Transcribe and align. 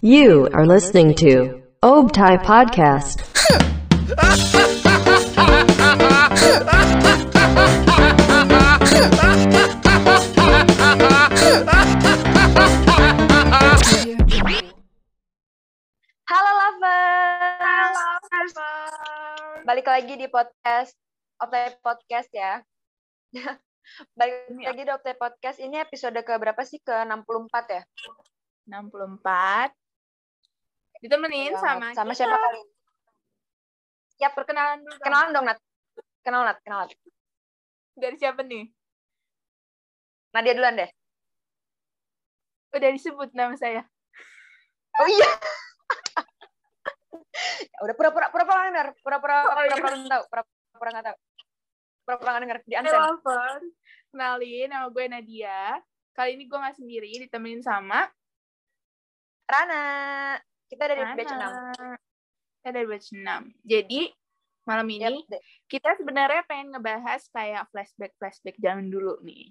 You 0.00 0.46
are 0.54 0.62
listening 0.64 1.10
to 1.26 1.58
Obtai 1.82 2.38
Podcast. 2.46 3.26
Halo 16.30 16.50
lovers. 16.62 17.98
Balik 19.66 19.90
lagi 19.90 20.14
di 20.14 20.30
podcast 20.30 20.94
Optai 21.42 21.74
Podcast 21.82 22.30
ya. 22.30 22.62
Balik 24.14 24.34
lagi 24.56 24.82
Optai 24.86 25.14
Podcast. 25.14 25.58
Ini 25.58 25.82
episode 25.82 26.14
ke 26.16 26.32
berapa 26.32 26.62
sih? 26.62 26.78
Ke 26.78 27.02
64 27.02 27.66
ya? 27.68 27.82
64. 28.70 29.74
Ditemenin 31.00 31.50
Ya, 31.50 31.58
sama 31.58 31.90
sama 31.90 32.12
kita. 32.12 32.18
siapa 32.22 32.36
kali? 32.36 32.60
Ya, 34.20 34.28
Perkenalan 34.30 34.78
dulu. 34.84 34.94
kenalan 35.00 35.30
dong, 35.32 35.46
Nat. 35.48 35.58
Kenal, 36.20 36.42
Nat. 36.44 36.58
Kenalan. 36.60 36.88
Dari 37.96 38.16
siapa 38.16 38.44
nih? 38.44 38.68
Nadia 40.30 40.54
duluan 40.54 40.76
deh. 40.76 40.90
Udah 42.70 42.90
disebut 42.92 43.34
nama 43.34 43.56
saya. 43.56 43.82
Oh 44.96 45.08
iya. 45.08 45.30
Ya 47.70 47.78
udah 47.80 47.94
pura-pura 47.96 48.28
pura-pura. 48.28 48.92
Pura-pura 49.00 49.34
Oh, 49.48 49.64
iya. 49.64 49.72
pura-pura 49.80 49.96
tahu. 50.04 50.22
Pura-pura 50.28 50.90
nggak 50.92 51.06
tahu. 51.08 51.16
Nggak 52.18 52.40
denger. 52.42 52.58
Di 52.66 52.74
unsend. 52.80 52.98
lovers. 52.98 53.64
Kenalin, 54.10 54.66
nama 54.66 54.86
gue 54.90 55.04
Nadia. 55.06 55.78
Kali 56.10 56.34
ini 56.34 56.50
gue 56.50 56.58
nggak 56.58 56.76
sendiri, 56.82 57.10
ditemenin 57.22 57.62
sama 57.62 58.10
Rana. 59.46 59.86
Kita 60.66 60.86
dari 60.86 61.02
Nana. 61.02 61.14
batch 61.14 61.34
6. 61.34 62.58
Kita 62.58 62.68
dari 62.74 62.86
batch 62.86 63.08
6. 63.14 63.66
Jadi, 63.66 64.00
malam 64.66 64.86
ini 64.90 65.26
deh. 65.26 65.42
kita 65.66 65.98
sebenarnya 65.98 66.42
pengen 66.46 66.74
ngebahas 66.74 67.22
kayak 67.34 67.66
flashback-flashback 67.74 68.58
zaman 68.62 68.90
dulu 68.90 69.18
nih. 69.22 69.50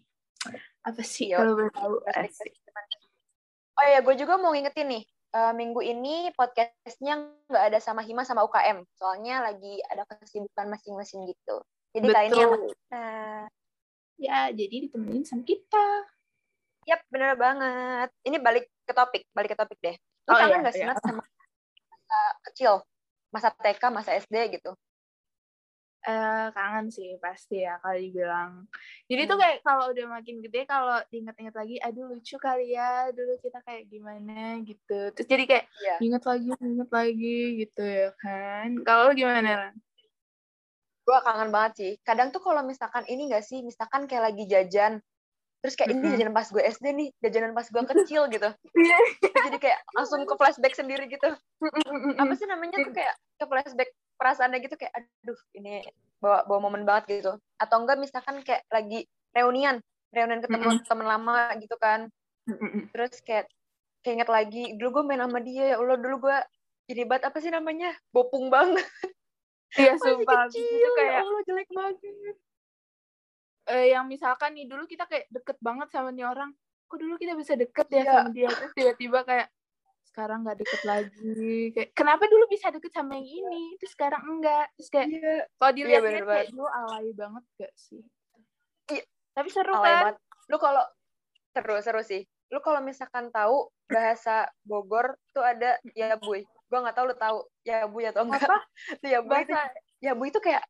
Apa 0.88 1.03
sih 1.03 1.35
Yo, 1.35 1.44
kalau 1.44 1.59
boleh 1.59 1.73
tahu? 1.75 1.95
Oh 3.79 3.85
iya, 3.88 3.99
gue 4.03 4.16
juga 4.16 4.35
mau 4.39 4.51
ngingetin 4.51 4.88
nih. 4.88 5.03
eh, 5.29 5.53
minggu 5.53 5.77
ini 5.85 6.33
podcastnya 6.33 7.21
nggak 7.45 7.63
ada 7.69 7.79
sama 7.79 8.01
Hima 8.01 8.25
sama 8.25 8.41
UKM. 8.49 8.81
Soalnya 8.97 9.45
lagi 9.45 9.77
ada 9.85 10.01
kesibukan 10.09 10.67
masing-masing 10.73 11.29
gitu. 11.29 11.61
Jadi 11.95 12.07
kali 12.09 12.25
ini 12.29 12.37
yang 12.37 12.51
Betul. 12.53 12.73
Nah, 12.89 13.45
Ya, 14.19 14.51
jadi 14.51 14.75
ditemenin 14.83 15.23
sama 15.23 15.47
kita. 15.47 15.85
yap, 16.83 16.99
bener 17.07 17.39
banget. 17.39 18.11
Ini 18.27 18.35
balik 18.43 18.67
ke 18.83 18.91
topik, 18.91 19.23
balik 19.31 19.55
ke 19.55 19.57
topik 19.57 19.79
deh. 19.79 19.95
Lu 20.27 20.31
Oh, 20.33 20.35
kangen 20.35 20.49
iya, 20.51 20.59
nggak 20.59 20.75
sih 20.75 20.83
iya. 20.83 20.91
Sama 20.99 21.23
masa 21.23 22.19
kecil? 22.51 22.73
Masa 23.31 23.49
TK, 23.55 23.83
masa 23.93 24.11
SD 24.19 24.35
gitu? 24.59 24.75
eh 25.99 26.47
kangen 26.55 26.87
sih 26.95 27.19
pasti 27.19 27.59
ya 27.59 27.75
kalau 27.83 27.99
dibilang. 27.99 28.51
Jadi 29.11 29.21
tuh 29.27 29.35
Hmm. 29.35 29.43
kayak 29.43 29.57
kalau 29.67 29.91
udah 29.91 30.05
makin 30.07 30.39
gede 30.39 30.63
kalau 30.63 30.95
diinget-inget 31.11 31.55
lagi, 31.59 31.75
aduh 31.83 32.07
lucu 32.07 32.39
kali 32.39 32.71
ya 32.71 33.11
dulu 33.11 33.35
kita 33.43 33.59
kayak 33.67 33.83
gimana 33.91 34.63
gitu. 34.63 35.11
Terus 35.11 35.27
jadi 35.27 35.43
kayak 35.43 35.65
Iya. 35.67 35.95
inget 35.99 36.23
lagi, 36.23 36.47
inget 36.55 36.89
lagi 36.89 37.37
gitu 37.67 37.83
ya 37.83 38.09
kan. 38.15 38.79
Kalau 38.87 39.11
gimana 39.11 39.49
Ran? 39.59 39.75
Gue 41.09 41.17
kangen 41.25 41.49
banget 41.49 41.73
sih. 41.73 41.91
Kadang 42.05 42.29
tuh 42.29 42.38
kalau 42.38 42.61
misalkan 42.61 43.02
ini 43.09 43.33
nggak 43.33 43.41
sih, 43.41 43.65
misalkan 43.65 44.05
kayak 44.05 44.29
lagi 44.29 44.45
jajan, 44.45 45.02
terus 45.66 45.73
kayak 45.73 45.97
ini 45.97 46.13
jajanan 46.13 46.38
pas 46.38 46.45
gue 46.45 46.61
SD 46.61 46.85
nih, 46.93 47.09
jajanan 47.25 47.57
pas 47.57 47.66
gue 47.66 47.81
kecil 47.81 48.29
gitu. 48.29 48.49
Iya. 48.77 48.99
Jadi 49.49 49.57
kayak 49.57 49.79
langsung 49.97 50.21
ke 50.29 50.33
flashback 50.38 50.77
sendiri 50.77 51.09
gitu. 51.09 51.33
apa 52.21 52.33
sih 52.38 52.45
namanya 52.45 52.85
tuh 52.85 52.93
kayak 52.93 53.17
ke 53.41 53.45
flashback 53.49 53.89
perasaannya 54.21 54.59
gitu 54.61 54.75
kayak 54.77 54.93
aduh 54.93 55.39
ini 55.55 55.81
bawa 56.19 56.44
bawa 56.44 56.59
momen 56.67 56.84
banget 56.84 57.23
gitu 57.23 57.34
atau 57.55 57.78
enggak 57.79 57.97
misalkan 58.03 58.44
kayak 58.44 58.67
lagi 58.67 59.07
reunian 59.31 59.79
reunian 60.11 60.44
ketemu 60.44 60.84
teman 60.84 61.07
lama 61.07 61.55
gitu 61.55 61.79
kan 61.79 62.11
terus 62.91 63.23
kayak 63.23 63.47
keinget 64.03 64.28
lagi 64.28 64.75
dulu 64.75 65.00
gue 65.00 65.03
main 65.16 65.23
sama 65.23 65.39
dia 65.39 65.72
ya 65.72 65.75
Allah 65.79 65.95
dulu 65.95 66.28
gue 66.28 66.38
ini 66.91 67.07
banget 67.07 67.31
apa 67.31 67.38
sih 67.39 67.51
namanya 67.51 67.95
bopung 68.11 68.51
banget 68.51 68.84
Iya 69.78 69.94
sumpah. 70.02 70.50
kecil 70.50 70.66
Itu 70.66 70.78
ya 70.81 70.90
kayak 70.97 71.22
Allah 71.22 71.41
jelek 71.46 71.69
banget 71.69 71.96
eh, 73.69 73.85
yang 73.94 74.09
misalkan 74.09 74.57
nih 74.57 74.66
dulu 74.66 74.90
kita 74.90 75.06
kayak 75.06 75.30
deket 75.30 75.57
banget 75.62 75.94
sama 75.94 76.09
nih 76.09 76.25
orang. 76.25 76.50
Kok 76.90 76.97
dulu 76.97 77.22
kita 77.22 77.38
bisa 77.38 77.53
deket 77.53 77.85
ya 77.94 78.02
Iya. 78.02 78.13
sama 78.18 78.29
dia 78.34 78.50
terus 78.50 78.74
tiba-tiba 78.74 79.19
kayak 79.22 79.47
sekarang 80.09 80.41
nggak 80.41 80.58
deket 80.58 80.81
lagi. 80.90 81.38
Kayak 81.78 81.90
kenapa 81.94 82.25
dulu 82.25 82.50
bisa 82.50 82.74
deket 82.74 82.90
sama 82.90 83.13
yang 83.22 83.29
ini, 83.29 83.78
terus 83.78 83.94
sekarang 83.94 84.25
enggak. 84.25 84.74
Terus 84.74 84.90
kayak 84.90 85.08
iya 85.13 85.35
Kalau 85.53 85.69
Iya, 85.69 85.78
dilihat 85.78 86.02
bener 86.02 86.24
kayak 86.25 86.47
dulu 86.50 86.66
alay 86.66 87.08
banget 87.13 87.44
gak 87.62 87.74
sih? 87.78 88.02
Iya. 88.90 89.03
Tapi 89.38 89.50
seru 89.53 89.74
alay 89.78 89.85
kan? 89.85 90.02
banget 90.02 90.18
lu 90.50 90.58
kalau 90.58 90.84
seru 91.53 91.78
seru 91.78 92.02
sih 92.02 92.25
lu 92.50 92.58
kalau 92.66 92.81
misalkan 92.81 93.29
tahu 93.29 93.69
bahasa 93.85 94.50
Bogor 94.66 95.13
tuh 95.29 95.46
ada 95.46 95.78
ya 95.94 96.18
buy 96.18 96.41
gue 96.41 96.79
nggak 96.81 96.97
tahu 96.97 97.13
lu 97.13 97.16
tahu 97.18 97.38
ya 97.69 97.85
buy 97.85 98.06
atau 98.09 98.25
enggak? 98.25 98.41
Apa? 98.50 98.59
Ya 99.13 99.19
buy 99.22 99.46
itu 99.46 99.53
ya 100.02 100.12
bu 100.18 100.24
itu 100.25 100.40
kayak 100.41 100.63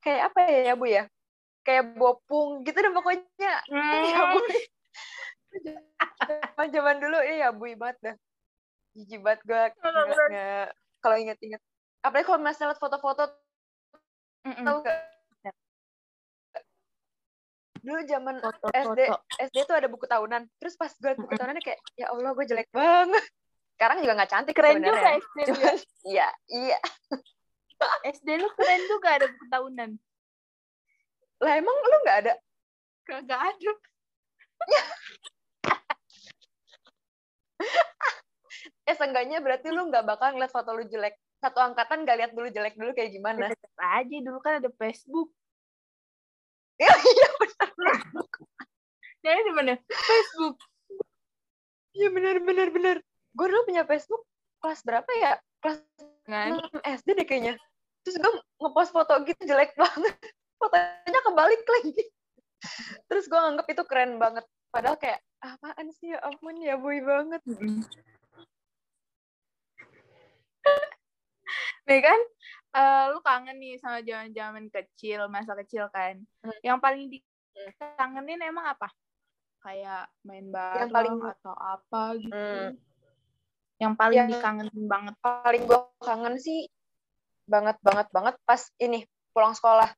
kayak 0.00 0.32
apa 0.32 0.38
ya 0.48 0.60
ya 0.72 0.74
bu 0.74 0.86
ya? 0.88 1.04
Kayak 1.66 1.84
bopung 1.98 2.64
gitu 2.64 2.78
deh 2.80 2.92
pokoknya. 2.96 3.54
Ya 4.16 4.20
bu 4.32 4.40
zaman 5.56 6.68
zaman 6.72 6.96
dulu 7.00 7.18
iya 7.20 7.48
ya 7.48 7.48
bu 7.52 7.68
banget 7.76 7.96
dah. 8.00 8.16
Jijik 8.96 9.20
banget 9.20 9.40
gue 9.44 9.62
nggak? 9.84 10.68
Kalau 11.04 11.16
inget-inget 11.20 11.60
apalagi 12.06 12.26
kalau 12.30 12.40
masih 12.40 12.70
lihat 12.70 12.78
foto-foto 12.78 13.24
tahu 14.46 14.78
gak 14.86 14.98
dulu 17.82 18.02
zaman 18.02 18.34
SD 18.42 18.50
Foto-foto. 18.50 19.14
SD 19.38 19.56
tuh 19.62 19.76
ada 19.78 19.86
buku 19.86 20.10
tahunan. 20.10 20.42
Terus 20.58 20.74
pas 20.74 20.90
gue 20.90 21.12
buku 21.14 21.34
tahunannya 21.38 21.62
kayak 21.62 21.78
ya 21.94 22.10
Allah 22.10 22.34
gue 22.34 22.44
jelek 22.46 22.66
banget 22.74 23.26
sekarang 23.76 24.00
juga 24.00 24.12
nggak 24.16 24.30
cantik 24.32 24.56
Keren 24.56 24.80
juga 24.80 24.96
sebenarnya 24.96 25.20
SD 25.20 25.36
ya. 25.36 25.46
Cuman, 25.52 25.76
iya 26.08 26.28
iya 26.48 26.78
SD 28.08 28.28
lu 28.40 28.48
keren 28.56 28.82
juga 28.88 29.08
ada 29.20 29.26
buku 29.28 29.46
tahunan. 29.52 29.90
lah 31.44 31.52
emang 31.60 31.76
lu 31.76 31.96
nggak 32.08 32.18
ada 32.24 32.32
Kagak 33.06 33.38
ada. 33.38 33.72
eh 38.88 38.94
seenggaknya 38.96 39.38
berarti 39.44 39.68
lu 39.70 39.86
nggak 39.92 40.02
bakal 40.08 40.34
ngeliat 40.34 40.50
foto 40.50 40.74
lu 40.74 40.82
jelek 40.88 41.14
satu 41.38 41.60
angkatan 41.60 42.02
gak 42.08 42.16
lihat 42.18 42.32
dulu 42.32 42.48
jelek 42.50 42.74
dulu 42.74 42.90
kayak 42.96 43.12
gimana 43.12 43.52
Tetep 43.52 43.76
aja 43.76 44.16
dulu 44.24 44.38
kan 44.40 44.58
ada 44.58 44.70
Facebook. 44.74 45.28
iya 46.80 47.28
benar 47.38 47.68
Jadi 49.22 49.40
di 49.44 49.52
mana? 49.52 49.72
Facebook. 49.84 50.56
iya 51.94 52.08
benar 52.10 52.36
benar 52.42 52.68
benar 52.72 52.96
gue 53.36 53.46
dulu 53.52 53.62
punya 53.68 53.84
Facebook 53.84 54.24
kelas 54.64 54.80
berapa 54.82 55.10
ya 55.20 55.32
kelas? 55.60 55.78
6 56.26 56.80
SD 56.82 57.08
deh 57.12 57.26
kayaknya 57.28 57.54
terus 58.02 58.16
gue 58.16 58.32
ngepost 58.58 58.90
foto 58.96 59.12
gitu 59.28 59.44
jelek 59.44 59.76
banget 59.76 60.16
fotonya 60.60 61.20
kebalik 61.22 61.62
lagi 61.68 62.04
terus 63.06 63.28
gue 63.28 63.36
nganggep 63.36 63.66
itu 63.68 63.82
keren 63.84 64.16
banget 64.16 64.42
padahal 64.72 64.96
kayak 64.98 65.20
apaan 65.44 65.92
sih 65.94 66.12
ya 66.12 66.18
ampun 66.24 66.58
ya 66.58 66.74
boy 66.76 66.98
banget. 67.00 67.40
Nih 71.86 72.02
kan, 72.02 72.20
eh, 72.74 73.04
lu 73.14 73.22
kangen 73.22 73.62
nih 73.62 73.78
sama 73.78 74.02
zaman-zaman 74.02 74.66
kecil, 74.74 75.30
masa 75.30 75.54
kecil 75.54 75.86
kan. 75.94 76.18
Hmm. 76.42 76.58
Yang 76.66 76.78
paling 76.82 77.04
dikangenin 77.06 78.42
emang 78.42 78.74
apa? 78.74 78.90
Kayak 79.62 80.10
main 80.26 80.50
bareng 80.50 80.90
paling- 80.90 81.22
atau 81.22 81.54
apa 81.54 82.02
gitu. 82.18 82.34
Hmm. 82.34 82.74
Yang 83.76 83.92
paling 84.00 84.18
Yang- 84.18 84.30
dikangenin 84.40 84.84
banget. 84.88 85.14
paling 85.20 85.62
gue 85.68 85.80
kangen 86.00 86.34
sih 86.40 86.68
banget 87.46 87.76
banget 87.84 88.08
banget 88.10 88.34
pas 88.42 88.62
ini 88.80 89.04
pulang 89.30 89.52
sekolah. 89.52 89.92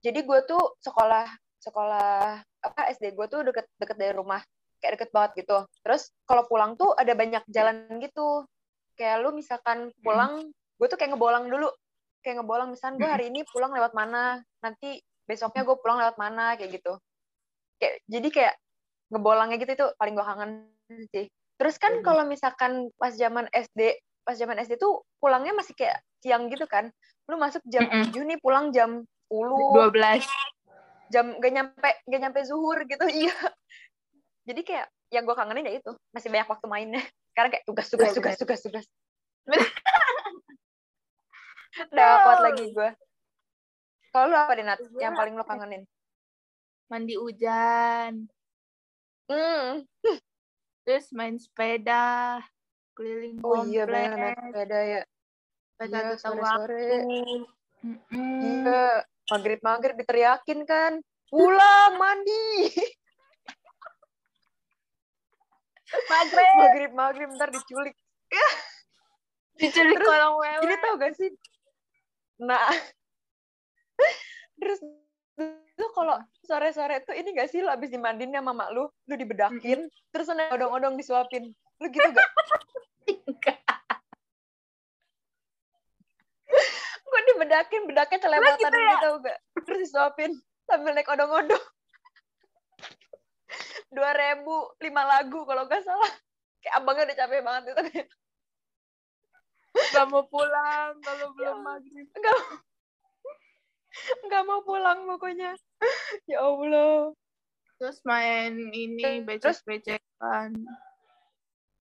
Jadi 0.00 0.22
gue 0.22 0.38
tuh 0.46 0.78
sekolah 0.80 1.26
sekolah 1.60 2.40
apa 2.44 2.80
SD 2.92 3.16
gue 3.16 3.26
tuh 3.26 3.40
deket 3.44 3.66
deket 3.80 3.96
dari 3.98 4.14
rumah. 4.14 4.40
Kayak 4.78 5.00
deket 5.00 5.10
banget 5.10 5.30
gitu. 5.44 5.58
Terus 5.82 6.12
kalau 6.28 6.44
pulang 6.46 6.76
tuh 6.78 6.94
ada 6.94 7.12
banyak 7.16 7.42
jalan 7.50 7.88
gitu. 7.98 8.46
Kayak 8.94 9.26
lu 9.26 9.34
misalkan 9.34 9.90
pulang 10.04 10.54
gue 10.78 10.86
tuh 10.86 10.98
kayak 11.00 11.16
ngebolang 11.16 11.50
dulu. 11.50 11.68
Kayak 12.22 12.40
ngebolang 12.40 12.68
misalkan 12.72 12.96
gue 13.02 13.08
hari 13.10 13.28
ini 13.32 13.42
pulang 13.50 13.74
lewat 13.74 13.92
mana? 13.92 14.38
Nanti 14.62 15.02
besoknya 15.26 15.66
gue 15.66 15.76
pulang 15.80 15.98
lewat 15.98 16.16
mana? 16.20 16.54
Kayak 16.54 16.80
gitu. 16.80 16.94
Kayak 17.80 17.94
jadi 18.06 18.28
kayak 18.30 18.54
ngebolangnya 19.12 19.56
gitu 19.60 19.72
itu 19.76 19.86
paling 20.00 20.14
gue 20.16 20.24
kangen 20.24 20.50
sih 21.12 21.26
terus 21.54 21.76
kan 21.76 21.92
Hmm. 21.94 22.02
kalau 22.02 22.22
misalkan 22.24 22.72
pas 22.94 23.12
zaman 23.12 23.46
SD 23.48 23.94
pas 24.20 24.34
zaman 24.34 24.56
SD 24.56 24.74
tuh 24.74 25.04
pulangnya 25.16 25.52
masih 25.52 25.72
kayak 25.72 25.96
siang 26.18 26.48
gitu 26.48 26.64
kan 26.64 26.88
lu 27.26 27.36
masuk 27.36 27.60
jam 27.64 27.84
Mm-mm. 27.84 28.08
7 28.08 28.24
nih 28.24 28.38
pulang 28.38 28.68
jam 28.68 29.04
10 29.26 29.90
12. 29.90 30.24
jam 31.08 31.36
gak 31.36 31.52
nyampe 31.52 31.90
gak 32.02 32.20
nyampe 32.20 32.40
zuhur 32.42 32.80
gitu 32.82 33.04
iya 33.20 33.34
jadi 34.44 34.60
kayak 34.60 34.86
yang 35.08 35.22
gue 35.22 35.32
kangenin 35.32 35.64
ya 35.64 35.74
itu 35.76 35.90
masih 36.10 36.28
banyak 36.28 36.48
waktu 36.48 36.66
mainnya 36.66 37.02
sekarang 37.30 37.50
kayak 37.50 37.64
tugas 37.64 37.86
tugas 37.86 38.08
Iya, 38.08 38.16
tugas 38.16 38.34
tugas 38.36 38.60
tugas 38.60 38.84
Bener. 39.44 39.60
udah 41.86 42.08
kuat 42.22 42.40
lagi 42.42 42.64
gue 42.70 42.88
kalau 44.10 44.26
lu 44.26 44.36
apa 44.36 44.52
deh 44.52 44.64
Nat 44.64 44.80
Gua- 44.80 45.00
yang 45.00 45.14
paling 45.14 45.34
lo 45.34 45.44
kangenin 45.44 45.84
Mandi 46.84 47.16
hujan, 47.16 48.28
hmm. 49.26 49.88
terus 50.84 51.08
main 51.10 51.34
sepeda, 51.34 52.38
keliling 52.92 53.40
oh 53.40 53.64
iya 53.64 53.82
komplek, 53.82 54.08
naik 54.12 54.36
sepeda 54.38 54.78
ya 54.80 55.02
pada 55.74 55.90
Iya, 55.90 56.00
tahu 56.14 56.14
sore-sore. 56.14 56.44
waktu. 56.44 57.00
Mm-mm. 57.80 58.38
iya 58.40 58.82
maghrib 59.26 59.60
maghrib 59.60 59.96
diteriakin 59.96 60.60
kan 60.62 60.92
pulang 61.26 61.92
mandi 61.94 62.72
Maghrib, 66.04 66.48
maghrib 66.56 66.90
maghrib 66.92 67.28
ntar 67.30 67.48
diculik 67.48 67.94
diculik 69.54 69.94
Terus, 69.94 70.08
kolong 70.08 70.36
wewe. 70.38 70.62
ini 70.64 70.74
tau 70.78 70.94
gak 70.96 71.12
sih 71.14 71.30
nah 72.36 72.66
terus 74.56 74.80
lu 75.74 75.86
kalau 75.90 76.16
sore-sore 76.40 77.02
tuh 77.02 77.12
ini 77.12 77.34
gak 77.34 77.50
sih 77.50 77.58
lu 77.58 77.66
abis 77.66 77.90
dimandiin 77.90 78.30
sama 78.30 78.54
mak 78.54 78.70
lu? 78.70 78.86
Lu 79.06 79.14
dibedakin 79.14 79.86
terus 80.10 80.26
lu 80.30 80.34
naik 80.34 80.54
odong-odong 80.54 80.94
disuapin. 80.94 81.50
Lu 81.82 81.86
gitu 81.90 82.08
gak 82.10 82.28
Enggak. 83.28 83.58
gue 87.04 87.20
dibedakin? 87.30 87.82
Bedaknya 87.86 88.18
celematan 88.18 88.58
gitu 88.58 88.66
gitu, 88.70 88.78
ya? 88.78 88.96
tau 89.02 89.14
gak 89.18 89.38
terus 89.66 89.78
disuapin 89.82 90.30
sambil 90.64 90.94
naik 90.94 91.10
odong-odong. 91.10 91.62
Dua 93.94 94.10
ribu 94.10 94.54
lima 94.78 95.02
lagu 95.04 95.42
kalau 95.42 95.66
gak 95.66 95.82
salah. 95.82 96.10
Kayak 96.58 96.74
abangnya 96.80 97.04
udah 97.06 97.16
capek 97.18 97.40
banget 97.42 97.62
itu. 97.66 97.82
Gak 99.90 100.06
mau 100.06 100.22
pulang 100.30 100.94
kalau 101.02 101.34
belum 101.34 101.58
Ya. 101.58 101.60
maghrib. 101.60 102.06
nggak 102.14 102.38
nggak 104.26 104.42
mau 104.46 104.60
pulang 104.66 105.06
pokoknya 105.06 105.54
ya 106.30 106.38
allah 106.42 107.14
Terus 107.78 107.98
main 108.06 108.54
ini 108.70 109.26
becek-becekan. 109.26 110.50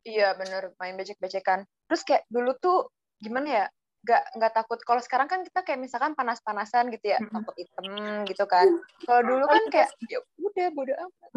Iya 0.04 0.36
bener 0.36 0.74
main 0.81 0.98
becek-becekan. 0.98 1.63
Terus 1.88 2.01
kayak 2.04 2.24
dulu 2.27 2.57
tuh 2.57 2.89
gimana 3.21 3.48
ya? 3.48 3.65
Gak 4.04 4.36
nggak 4.36 4.51
takut. 4.51 4.80
Kalau 4.83 5.00
sekarang 5.00 5.31
kan 5.31 5.48
kita 5.48 5.63
kayak 5.63 5.80
misalkan 5.80 6.12
panas-panasan 6.12 6.92
gitu 6.92 7.15
ya, 7.15 7.24
Mm-mm. 7.24 7.31
takut 7.31 7.56
hitam 7.56 7.86
gitu 8.27 8.44
kan. 8.50 8.68
Kalau 9.07 9.21
dulu 9.24 9.45
kan 9.48 9.63
kayak 9.71 9.95
ya 10.12 10.19
udah 10.44 10.68
bodo 10.75 10.94
amat. 10.98 11.30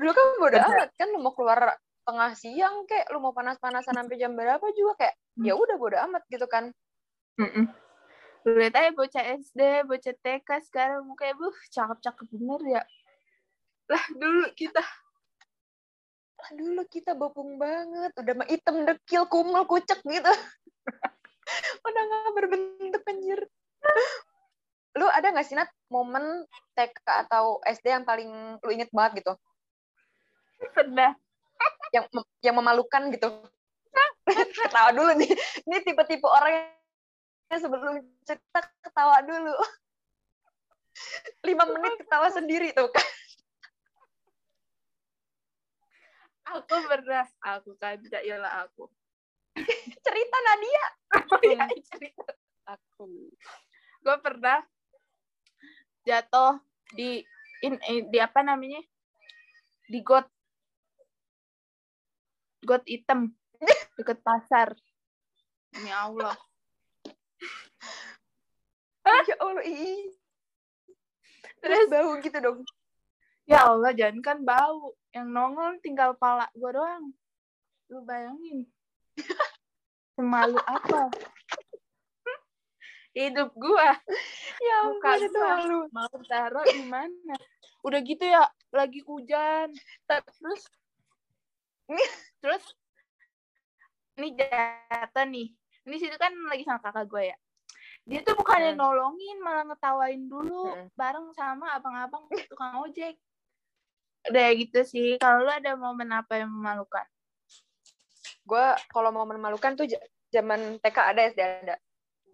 Dulu 0.00 0.10
kan 0.10 0.26
bodo 0.42 0.58
amat 0.58 0.88
kan 0.98 1.08
lu 1.12 1.22
mau 1.22 1.36
keluar 1.38 1.78
tengah 2.02 2.34
siang 2.34 2.82
kayak 2.90 3.06
lu 3.14 3.22
mau 3.22 3.30
panas-panasan 3.30 3.94
sampai 3.94 4.18
jam 4.18 4.34
berapa 4.34 4.66
juga 4.74 5.06
kayak 5.06 5.14
ya 5.38 5.54
udah 5.54 5.76
bodo 5.78 5.96
amat 6.10 6.26
gitu 6.26 6.50
kan. 6.50 6.74
Mm-mm. 7.38 7.70
Lu 7.70 7.78
lihat 8.46 8.74
aja 8.74 8.90
bocah 8.90 9.24
SD, 9.38 9.86
bocah 9.86 10.14
TK 10.18 10.48
sekarang 10.66 11.06
mukanya 11.06 11.34
buh 11.38 11.56
cakep-cakep 11.70 12.26
bener 12.34 12.60
ya. 12.66 12.82
Lah 13.90 14.04
dulu 14.14 14.46
kita 14.58 14.82
Lah, 16.42 16.50
dulu 16.58 16.82
kita 16.90 17.14
bopung 17.14 17.54
banget, 17.54 18.10
udah 18.18 18.34
mah 18.34 18.50
hitam 18.50 18.82
dekil 18.82 19.30
kumel 19.30 19.62
kucek 19.62 20.02
gitu. 20.02 20.32
udah 21.86 22.02
nggak 22.02 22.34
berbentuk 22.34 23.02
anjir. 23.06 23.46
Lu 24.98 25.06
ada 25.06 25.30
nggak 25.30 25.46
sih 25.46 25.54
Nat 25.54 25.70
momen 25.86 26.42
TK 26.74 27.06
atau 27.30 27.62
SD 27.62 27.94
yang 27.94 28.02
paling 28.02 28.58
lu 28.58 28.70
inget 28.74 28.90
banget 28.90 29.22
gitu? 29.22 29.38
pernah 30.70 31.10
yang 31.90 32.06
yang 32.42 32.54
memalukan 32.58 33.10
gitu. 33.10 33.28
ketawa 34.66 34.90
dulu 34.94 35.12
nih. 35.18 35.30
Ini 35.66 35.76
tipe-tipe 35.82 36.26
orang 36.26 36.52
yang 36.54 36.81
sebelum 37.60 38.00
cerita 38.24 38.60
ketawa 38.80 39.20
dulu. 39.24 39.56
Lima 41.48 41.64
menit 41.68 41.98
ketawa 42.00 42.28
sendiri 42.32 42.72
tuh 42.76 42.88
kan. 42.92 43.08
aku 46.52 46.74
pernah 46.84 47.24
aku 47.40 47.70
kan 47.80 47.96
tidak 48.02 48.22
ialah 48.28 48.68
aku. 48.68 48.84
Cerita 50.04 50.36
Nadia. 50.44 50.86
Oh 51.32 51.40
iya 51.44 51.64
cerita. 51.88 52.28
Aku. 52.68 53.32
Gue 54.02 54.16
pernah 54.20 54.60
jatuh 56.02 56.60
di 56.92 57.22
in, 57.62 57.78
eh, 57.88 58.04
di 58.08 58.18
apa 58.18 58.42
namanya? 58.42 58.80
Di 59.86 60.00
got 60.02 60.26
got 62.62 62.82
hitam 62.86 63.32
deket 63.98 64.20
pasar. 64.20 64.74
Demi 65.72 65.92
Allah. 65.92 66.36
Ya 69.52 69.60
Allah, 69.60 69.68
ih. 69.68 70.08
Terus 71.60 71.84
bau 71.92 72.16
gitu 72.24 72.38
dong. 72.40 72.64
Ya 73.44 73.68
Allah, 73.68 73.92
jangan 73.92 74.24
kan 74.24 74.38
bau. 74.48 74.96
Yang 75.12 75.28
nongol 75.28 75.76
tinggal 75.84 76.16
pala 76.16 76.48
gue 76.56 76.72
doang. 76.72 77.12
Lu 77.92 78.00
bayangin. 78.00 78.64
Semalu 80.16 80.56
apa? 80.56 81.12
Hidup 83.12 83.52
gua. 83.52 83.92
Ya 84.56 84.88
ampun, 84.88 85.20
itu 85.20 85.36
malu. 85.36 85.80
Mau 85.92 86.16
taruh 86.24 86.64
di 86.64 86.88
mana? 86.88 87.36
Udah 87.84 88.00
gitu 88.00 88.24
ya, 88.24 88.48
lagi 88.72 89.04
hujan. 89.04 89.68
Terus 90.08 90.64
terus 92.40 92.64
ini 94.16 94.32
jatuh 94.32 95.28
nih. 95.28 95.52
Ini 95.84 95.96
situ 96.00 96.16
kan 96.16 96.32
lagi 96.48 96.64
sama 96.64 96.80
kakak 96.80 97.04
gue 97.04 97.36
ya. 97.36 97.36
Dia 98.02 98.20
tuh 98.26 98.34
bukannya 98.34 98.74
Hmm. 98.74 98.80
nolongin, 98.82 99.38
malah 99.40 99.64
ngetawain 99.70 100.22
dulu 100.26 100.74
Hmm. 100.74 100.88
bareng 100.98 101.28
sama 101.32 101.78
abang-abang 101.78 102.26
tukang 102.50 102.82
ojek. 102.82 103.14
Udah 104.26 104.46
gitu 104.54 104.80
sih. 104.86 105.10
Kalau 105.18 105.46
lu 105.46 105.50
ada 105.50 105.74
momen 105.74 106.10
apa 106.10 106.38
yang 106.42 106.50
memalukan? 106.50 107.06
gue 108.42 108.66
kalau 108.90 109.14
mau 109.14 109.22
memalukan 109.22 109.78
tuh 109.78 109.86
zaman 110.34 110.78
TK 110.82 110.98
ada 111.14 111.30
SD 111.30 111.40
ada 111.42 111.74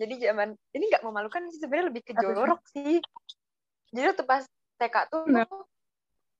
jadi 0.00 0.32
zaman 0.32 0.56
ini 0.72 0.88
nggak 0.88 1.04
memalukan 1.04 1.44
sih 1.52 1.60
sebenarnya 1.60 1.92
lebih 1.92 2.02
ke 2.04 2.12
jorok 2.16 2.64
sih 2.72 2.96
jadi 3.92 4.16
waktu 4.16 4.24
pas 4.24 4.44
TK 4.80 4.96
tuh 5.12 5.28
Nah. 5.28 5.44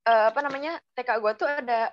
eh, 0.09 0.25
apa 0.33 0.41
namanya 0.41 0.81
TK 0.97 1.21
gue 1.21 1.33
tuh 1.37 1.49
ada 1.49 1.93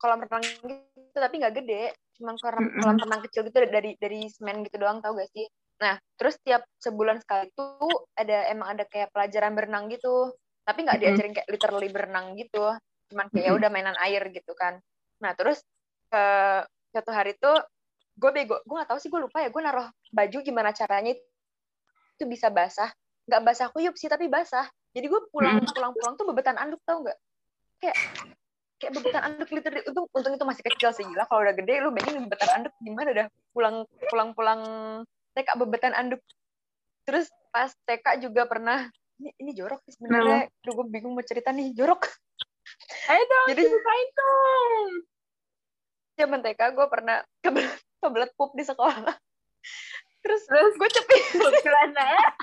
kolam 0.00 0.24
renang 0.24 0.44
gitu 0.64 1.16
tapi 1.20 1.36
nggak 1.36 1.54
gede 1.60 1.92
cuma 2.16 2.32
kolam 2.40 2.64
renang 2.96 3.20
kecil 3.28 3.44
gitu 3.44 3.56
dari 3.68 3.92
dari 4.00 4.32
semen 4.32 4.64
gitu 4.64 4.80
doang 4.80 5.04
tau 5.04 5.12
gak 5.16 5.28
sih 5.36 5.44
nah 5.76 6.00
terus 6.16 6.40
tiap 6.40 6.64
sebulan 6.80 7.20
sekali 7.20 7.52
tuh 7.52 8.08
ada 8.16 8.48
emang 8.48 8.76
ada 8.76 8.84
kayak 8.88 9.12
pelajaran 9.12 9.52
berenang 9.52 9.92
gitu. 9.92 10.32
Tapi 10.66 10.82
nggak 10.82 10.98
diajarin 10.98 11.32
kayak 11.36 11.48
literally 11.52 11.88
berenang 11.92 12.34
gitu. 12.34 12.74
Cuman 13.12 13.30
kayak 13.30 13.44
ya 13.46 13.52
udah 13.54 13.68
mainan 13.70 13.94
air 14.02 14.24
gitu 14.34 14.56
kan. 14.56 14.80
Nah 15.22 15.36
terus 15.36 15.62
eh 16.10 16.60
suatu 16.90 17.10
hari 17.12 17.36
tuh 17.36 17.60
gue 18.16 18.30
bego 18.32 18.56
gue 18.64 18.74
nggak 18.74 18.88
tahu 18.88 18.98
sih 18.98 19.12
gue 19.12 19.20
lupa 19.20 19.44
ya 19.44 19.52
gue 19.52 19.62
naruh 19.62 19.86
baju 20.10 20.38
gimana 20.40 20.72
caranya 20.72 21.12
itu 22.16 22.24
bisa 22.24 22.48
basah. 22.48 22.90
Nggak 23.28 23.42
basah 23.44 23.68
kuyup 23.70 23.94
sih 24.00 24.08
tapi 24.08 24.26
basah. 24.26 24.66
Jadi 24.96 25.06
gue 25.12 25.20
pulang 25.28 25.60
pulang 25.60 25.92
pulang 25.92 26.14
tuh 26.16 26.24
bebetan 26.24 26.56
anduk 26.56 26.80
tau 26.88 27.04
nggak? 27.04 27.18
Kayak 27.84 27.96
kayak 28.80 28.92
bebetan 28.96 29.22
anduk 29.22 29.48
literally. 29.52 29.84
Untung 29.86 30.08
untung 30.10 30.32
itu 30.34 30.44
masih 30.48 30.64
kecil 30.72 30.90
sih 30.96 31.04
gila. 31.04 31.28
Kalau 31.28 31.44
udah 31.44 31.54
gede 31.54 31.74
lu 31.84 31.92
bayangin 31.92 32.26
bebetan 32.26 32.50
anduk 32.58 32.72
gimana 32.80 33.12
dah 33.12 33.26
pulang 33.52 33.84
pulang 34.08 34.32
pulang 34.32 34.60
TK 35.36 35.48
bebetan 35.60 35.92
anduk. 35.92 36.24
Terus 37.04 37.28
pas 37.52 37.68
TK 37.84 38.24
juga 38.24 38.48
pernah 38.48 38.88
ini, 39.20 39.30
ini 39.36 39.50
jorok 39.52 39.84
sih 39.84 39.94
sebenarnya. 40.00 40.48
Duh, 40.64 40.72
gue 40.72 40.86
bingung 40.88 41.12
mau 41.12 41.22
cerita 41.22 41.52
nih 41.52 41.76
jorok. 41.76 42.08
Ayo 43.12 43.22
dong, 43.28 43.46
Jadi- 43.52 43.64
ceritain 43.68 44.08
dong. 44.16 44.90
zaman 46.16 46.40
TK 46.40 46.60
gue 46.72 46.86
pernah 46.88 47.20
kebelet, 47.44 47.76
kebelet 48.00 48.32
pup 48.40 48.56
di 48.56 48.64
sekolah. 48.64 49.12
Terus 50.24 50.42
Terus? 50.48 50.72
gue 50.80 50.88
cepet. 50.88 51.20
Celana 51.60 52.04
ya? 52.08 52.24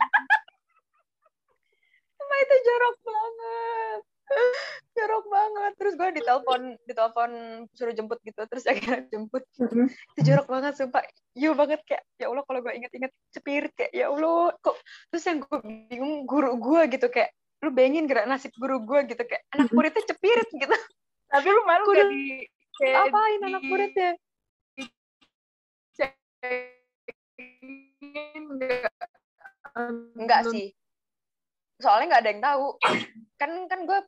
Itu 2.33 2.55
jorok 2.65 2.97
banget 3.05 4.01
jorok 4.95 5.25
banget. 5.27 5.71
Terus 5.75 5.93
gue 5.93 6.09
ditelepon 6.15 6.61
ditelepon 6.83 7.31
suruh 7.71 7.93
jemput 7.93 8.19
gitu 8.21 8.41
terus 8.45 8.63
akhirnya 8.71 9.05
jemput. 9.09 9.43
Itu 10.15 10.19
jorok 10.21 10.47
banget 10.47 10.73
sumpah. 10.77 11.03
Iya 11.33 11.51
banget 11.53 11.81
kayak 11.83 12.03
ya 12.15 12.29
Allah 12.29 12.43
kalau 12.43 12.59
gue 12.61 12.73
inget-inget 12.73 13.11
cepirit 13.31 13.73
kayak 13.73 13.91
ya 13.91 14.05
Allah 14.07 14.53
kok 14.59 14.77
terus 15.09 15.23
yang 15.25 15.41
gue 15.41 15.57
bingung 15.89 16.23
guru 16.23 16.55
gue 16.55 16.81
gitu 16.93 17.07
kayak 17.07 17.33
lu 17.59 17.71
bayangin 17.71 18.05
gerak 18.05 18.27
nasib 18.27 18.51
guru 18.55 18.83
gue 18.83 19.07
gitu 19.07 19.23
kayak 19.23 19.43
anak 19.51 19.67
Mhm. 19.69 19.75
muridnya 19.75 20.03
cepirit 20.05 20.49
gitu. 20.61 20.75
Tapi 21.27 21.47
lu 21.47 21.61
malu 21.65 21.83
gak 21.89 22.07
di 22.07 22.45
kayak 22.77 23.09
apain 23.09 23.39
di- 23.39 23.47
anak 23.49 23.63
muridnya? 23.63 24.11
Enggak. 28.13 28.91
enggak 30.13 30.41
sih. 30.51 30.67
Soalnya 31.81 32.05
nggak 32.13 32.21
ada 32.21 32.29
yang 32.29 32.43
tahu. 32.43 32.65
Kan 33.35 33.51
kan 33.65 33.79
gue 33.83 33.99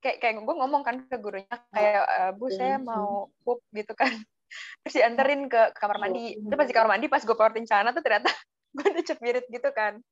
kayak 0.00 0.18
kayak 0.20 0.34
gue 0.42 0.56
ngomong 0.56 0.82
kan 0.84 0.96
ke 1.08 1.16
gurunya 1.16 1.56
kayak 1.72 2.04
"Eh, 2.04 2.30
bu 2.36 2.46
saya 2.52 2.76
mau 2.76 3.32
pup 3.44 3.64
gitu 3.72 3.92
kan. 3.96 4.10
Terus 4.82 4.94
dianterin 4.98 5.46
ke 5.46 5.72
kamar 5.78 6.02
mandi. 6.02 6.34
terus 6.42 6.58
pas 6.58 6.66
di 6.66 6.74
kamar 6.74 6.90
mandi 6.98 7.06
pas 7.06 7.22
gue 7.22 7.36
keluarin 7.38 7.66
celana 7.68 7.94
tuh 7.94 8.02
ternyata 8.02 8.26
gue 8.76 8.86
udah 8.86 9.04
cepirit 9.06 9.46
gitu 9.46 9.70
kan. 9.70 10.02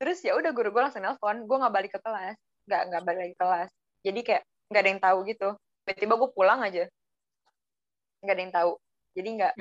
Terus 0.00 0.18
ya 0.24 0.32
udah 0.32 0.50
guru 0.56 0.72
gue 0.72 0.82
langsung 0.82 1.04
nelpon 1.04 1.44
gue 1.44 1.56
nggak 1.60 1.74
balik 1.74 1.92
ke 1.92 2.00
kelas. 2.00 2.36
Nggak 2.64 2.82
nggak 2.88 3.02
balik 3.04 3.18
lagi 3.20 3.34
ke 3.36 3.40
kelas. 3.44 3.70
Jadi 4.00 4.20
kayak 4.24 4.42
nggak 4.72 4.80
ada 4.80 4.90
yang 4.90 5.02
tahu 5.02 5.18
gitu. 5.28 5.48
Tiba-tiba 5.84 6.14
gue 6.16 6.30
pulang 6.32 6.60
aja. 6.64 6.84
Nggak 8.24 8.34
ada 8.34 8.42
yang 8.42 8.54
tahu. 8.54 8.72
Jadi 9.12 9.28
nggak 9.36 9.52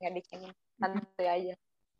nggak 0.00 0.12
dikinin. 0.20 0.52
Santai 0.76 1.26
aja. 1.28 1.54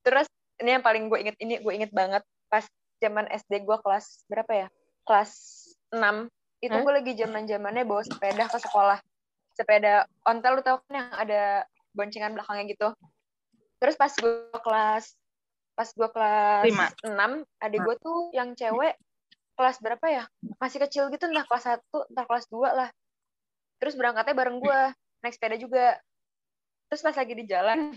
Terus 0.05 0.29
ini 0.61 0.71
yang 0.77 0.85
paling 0.85 1.09
gue 1.09 1.19
inget 1.21 1.37
ini 1.41 1.55
gue 1.65 1.73
inget 1.73 1.93
banget 1.97 2.23
pas 2.53 2.69
zaman 3.01 3.25
SD 3.33 3.65
gue 3.65 3.77
kelas 3.81 4.29
berapa 4.29 4.53
ya? 4.53 4.69
Kelas 5.09 5.33
6 5.91 6.31
itu 6.61 6.77
Hah? 6.77 6.85
gue 6.85 6.93
lagi 6.93 7.13
zaman 7.17 7.49
zamannya 7.49 7.85
bawa 7.89 8.03
sepeda 8.05 8.45
ke 8.47 8.59
sekolah. 8.61 8.99
Sepeda 9.57 10.05
ontel 10.29 10.61
lu 10.61 10.63
tau 10.63 10.79
kan 10.85 10.93
yang 10.93 11.09
ada 11.17 11.65
boncengan 11.97 12.37
belakangnya 12.37 12.65
gitu. 12.69 12.89
Terus 13.81 13.97
pas 13.97 14.13
gue 14.13 14.61
kelas 14.61 15.05
pas 15.73 15.89
gue 15.89 16.09
kelas 16.13 16.65
Lima. 16.69 16.87
6 17.01 17.65
adik 17.65 17.81
gue 17.81 17.97
tuh 18.05 18.29
yang 18.37 18.53
cewek 18.53 18.95
kelas 19.57 19.81
berapa 19.81 20.07
ya? 20.13 20.25
Masih 20.61 20.85
kecil 20.85 21.09
gitu 21.09 21.25
entah 21.33 21.49
kelas 21.49 21.65
1 21.65 21.81
entah 22.13 22.27
kelas 22.29 22.47
2 22.53 22.71
lah. 22.77 22.89
Terus 23.81 23.97
berangkatnya 23.97 24.37
bareng 24.37 24.61
gue 24.61 24.81
naik 25.25 25.33
sepeda 25.33 25.57
juga. 25.57 25.97
Terus 26.93 27.01
pas 27.01 27.17
lagi 27.17 27.35
di 27.35 27.45
jalan 27.49 27.97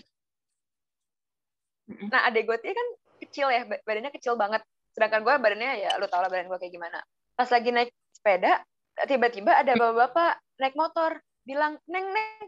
nah 1.84 2.24
adik 2.32 2.48
gue 2.48 2.58
tuh 2.64 2.72
kan 2.72 2.88
kecil 3.28 3.52
ya 3.52 3.68
ba- 3.68 3.84
badannya 3.84 4.16
kecil 4.16 4.40
banget. 4.40 4.64
Sedangkan 4.96 5.20
gue 5.20 5.34
badannya 5.36 5.84
ya 5.84 6.00
lu 6.00 6.08
tau 6.08 6.24
lah 6.24 6.32
badan 6.32 6.48
gue 6.48 6.56
kayak 6.56 6.72
gimana 6.72 7.04
pas 7.34 7.50
lagi 7.50 7.70
naik 7.74 7.90
sepeda 8.14 8.62
tiba-tiba 9.10 9.52
ada 9.58 9.74
bapak-bapak 9.74 10.38
naik 10.62 10.76
motor 10.78 11.18
bilang 11.44 11.82
neng 11.90 12.08
neng. 12.14 12.48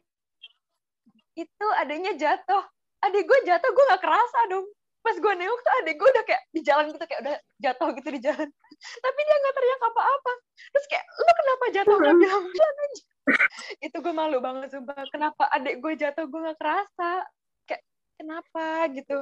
Itu 1.36 1.68
adanya 1.76 2.16
jatuh. 2.16 2.64
Adik 3.04 3.28
gue 3.28 3.40
jatuh 3.50 3.70
gue 3.74 3.86
nggak 3.92 4.04
kerasa 4.04 4.40
dong. 4.50 4.66
Pas 5.04 5.14
gue 5.14 5.34
nengok 5.38 5.62
tuh 5.62 5.74
adik 5.84 5.96
gue 6.02 6.10
udah 6.10 6.26
kayak 6.26 6.44
di 6.50 6.62
jalan 6.66 6.90
gitu 6.90 7.06
kayak 7.06 7.22
udah 7.22 7.36
jatuh 7.62 7.90
gitu 7.98 8.10
di 8.14 8.22
jalan. 8.24 8.50
Tapi 9.06 9.20
dia 9.20 9.36
nggak 9.42 9.56
teriak 9.58 9.82
apa-apa. 9.82 10.34
Terus 10.74 10.86
kayak 10.90 11.06
lu 11.06 11.32
kenapa 11.34 11.64
jatuh? 11.74 11.98
Nggak 12.00 12.18
bilang 12.22 12.44
bilang 12.50 12.76
aja 12.78 13.04
itu 13.90 13.98
gue 14.06 14.14
malu 14.14 14.38
banget 14.38 14.70
sumpah. 14.70 15.02
Kenapa 15.10 15.50
adik 15.50 15.82
gue 15.82 15.94
jatuh 15.98 16.26
gue 16.30 16.40
nggak 16.40 16.60
kerasa? 16.62 17.26
Kayak 17.66 17.84
kenapa? 18.22 18.66
Gitu. 18.94 19.18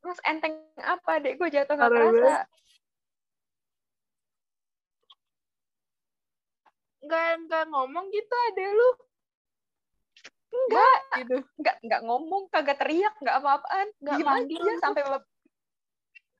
Mas 0.00 0.20
enteng 0.26 0.56
apa? 0.80 1.20
Adik 1.20 1.36
gue 1.38 1.48
jatuh 1.52 1.76
nggak 1.76 1.92
kerasa 1.92 2.48
nggak 7.00 7.26
nggak 7.48 7.64
ngomong 7.72 8.06
gitu 8.12 8.34
ada 8.52 8.66
lu. 8.76 8.90
Enggak 10.50 10.98
gitu. 11.22 11.36
Nggak 11.62 11.76
nggak 11.86 12.02
ngomong 12.04 12.42
kagak 12.50 12.78
teriak 12.82 13.14
nggak 13.22 13.36
apa-apaan 13.40 13.88
Nggak 14.02 14.16
diem 14.18 14.26
manggil 14.26 14.60
aja 14.60 14.72
gitu. 14.74 14.82
sampai 14.82 15.02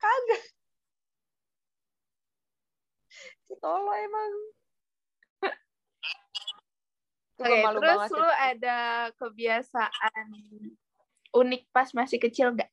kagak. 0.00 0.42
Si 3.46 3.54
tolo 3.58 3.92
emang. 3.94 4.32
Itu 7.40 7.42
Oke, 7.48 7.64
malu 7.64 7.78
terus 7.80 8.12
lu 8.12 8.28
ada 8.36 8.78
kebiasaan 9.16 10.28
unik 11.30 11.62
pas 11.72 11.88
masih 11.96 12.20
kecil 12.20 12.52
nggak? 12.52 12.68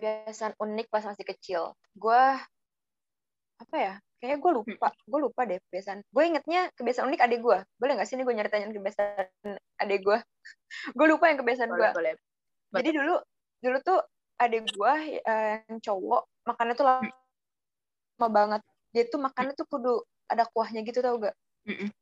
kebiasaan 0.00 0.56
unik 0.56 0.88
pas 0.88 1.04
masih 1.04 1.28
kecil. 1.28 1.76
Gue 1.92 2.24
apa 3.60 3.76
ya 3.76 3.94
kayaknya 4.20 4.38
gue 4.38 4.52
lupa 4.62 4.88
gue 4.92 5.20
lupa 5.20 5.40
deh 5.48 5.58
kebiasaan. 5.68 6.04
Gue 6.12 6.22
ingetnya 6.28 6.68
kebiasaan 6.76 7.08
unik 7.08 7.20
adik 7.24 7.40
gue 7.40 7.58
boleh 7.80 7.92
nggak 7.96 8.06
sih 8.06 8.14
ini 8.20 8.22
gue 8.28 8.34
nyeritain 8.36 8.70
kebiasaan 8.70 9.26
adik 9.80 10.00
gue 10.04 10.18
gue 10.98 11.06
lupa 11.08 11.24
yang 11.32 11.38
kebiasaan 11.40 11.70
gue 11.72 11.88
jadi 12.70 12.90
dulu 12.94 13.14
dulu 13.64 13.78
tuh 13.82 14.00
adik 14.40 14.68
gue 14.72 14.92
yang 15.26 15.78
cowok 15.80 16.22
makannya 16.46 16.74
tuh 16.76 16.86
lama 16.86 18.28
banget. 18.28 18.62
Dia 18.92 19.04
tuh 19.08 19.20
makannya 19.22 19.54
tuh 19.56 19.66
kudu 19.66 19.94
ada 20.30 20.46
kuahnya 20.50 20.86
gitu 20.86 21.02
tau 21.02 21.18
gak? 21.18 21.34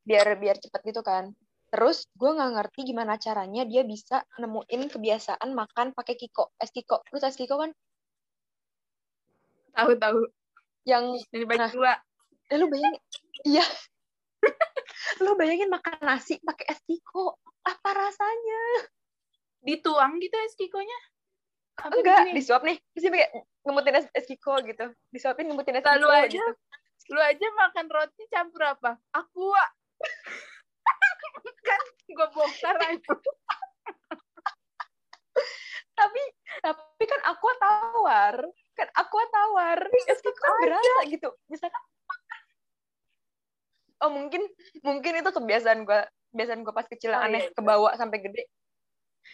Biar 0.05 0.27
biar 0.37 0.57
cepet 0.61 0.81
gitu 0.85 1.01
kan. 1.01 1.33
Terus 1.69 2.09
gue 2.17 2.31
nggak 2.33 2.53
ngerti 2.57 2.81
gimana 2.89 3.21
caranya 3.21 3.69
dia 3.69 3.85
bisa 3.85 4.25
nemuin 4.41 4.89
kebiasaan 4.89 5.53
makan 5.53 5.93
pakai 5.93 6.17
kiko. 6.17 6.49
Es 6.57 6.73
kiko. 6.73 7.05
Lu 7.13 7.21
tau 7.21 7.29
es 7.29 7.37
kiko 7.37 7.61
kan? 7.61 7.71
Tahu 9.77 9.93
tahu. 10.01 10.21
yang 10.89 11.21
Ini 11.37 11.45
bagi 11.45 11.61
Nah. 11.61 11.69
dua. 11.69 11.93
Eh, 12.49 12.57
lu 12.57 12.67
bayangin 12.73 13.03
iya 13.45 13.67
lu 15.25 15.37
bayangin 15.37 15.69
makan 15.69 15.99
nasi 16.03 16.41
pakai 16.41 16.67
es 16.73 16.81
kiko 16.85 17.37
apa 17.67 17.91
rasanya 17.93 18.89
Dituang 19.59 20.23
gitu 20.23 20.37
es 20.39 20.55
kikonya? 20.55 20.99
Apa 21.79 21.95
enggak 21.95 22.31
gini? 22.31 22.39
disuap 22.43 22.63
nih 22.67 22.79
terus 22.95 23.03
dia 23.07 23.13
pakai 23.15 23.29
ngemutin 23.67 23.95
es, 23.99 24.07
es 24.15 24.27
kiko 24.27 24.55
gitu 24.67 24.87
disuapin 25.15 25.47
ngemutin 25.51 25.79
es 25.79 25.85
Lalu 25.87 26.07
kiko 26.07 26.15
aja. 26.15 26.27
gitu 26.31 26.53
Lu 27.09 27.21
aja 27.23 27.47
makan 27.57 27.87
roti 27.89 28.25
campur 28.29 28.61
apa? 28.69 29.01
Aqua. 29.17 29.65
kan 31.69 31.83
gue 32.11 32.29
bongkar 32.35 32.77
aja. 32.83 33.13
tapi 35.99 36.23
tapi 36.63 37.05
kan 37.11 37.21
aku 37.27 37.49
tawar 37.59 38.35
kan 38.79 38.89
aku 38.95 39.19
tawar 39.35 39.79
es 40.07 40.19
kiko 40.23 40.39
kan 40.39 40.55
berasa 40.63 41.01
gitu 41.11 41.29
misalkan 41.51 41.83
oh 43.99 44.11
mungkin 44.11 44.43
mungkin 44.83 45.13
itu 45.19 45.31
kebiasaan 45.35 45.83
gue 45.83 46.01
kebiasaan 46.35 46.63
gue 46.63 46.75
pas 46.75 46.87
kecil 46.87 47.11
yang 47.15 47.23
Oh, 47.23 47.29
aneh 47.29 47.41
iya, 47.43 47.49
iya. 47.51 47.57
kebawa 47.57 47.91
sampai 47.99 48.19
gede 48.23 48.43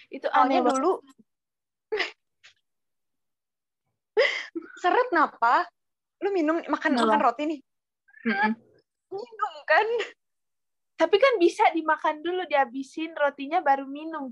Itu 0.08 0.26
aneh 0.32 0.58
soalnya 0.58 0.72
dulu 0.74 0.92
seret 4.82 5.08
napa 5.12 5.68
lu 6.22 6.32
minum 6.32 6.56
makan 6.64 6.92
Kenapa? 6.96 7.04
makan 7.06 7.20
roti 7.20 7.44
nih 7.46 7.60
Mm-mm. 8.24 8.52
minum 9.12 9.54
kan 9.68 9.86
Tapi 10.94 11.18
kan 11.18 11.42
bisa 11.42 11.74
dimakan 11.74 12.22
dulu, 12.22 12.46
dihabisin 12.46 13.18
rotinya 13.18 13.58
baru 13.58 13.82
minum. 13.82 14.30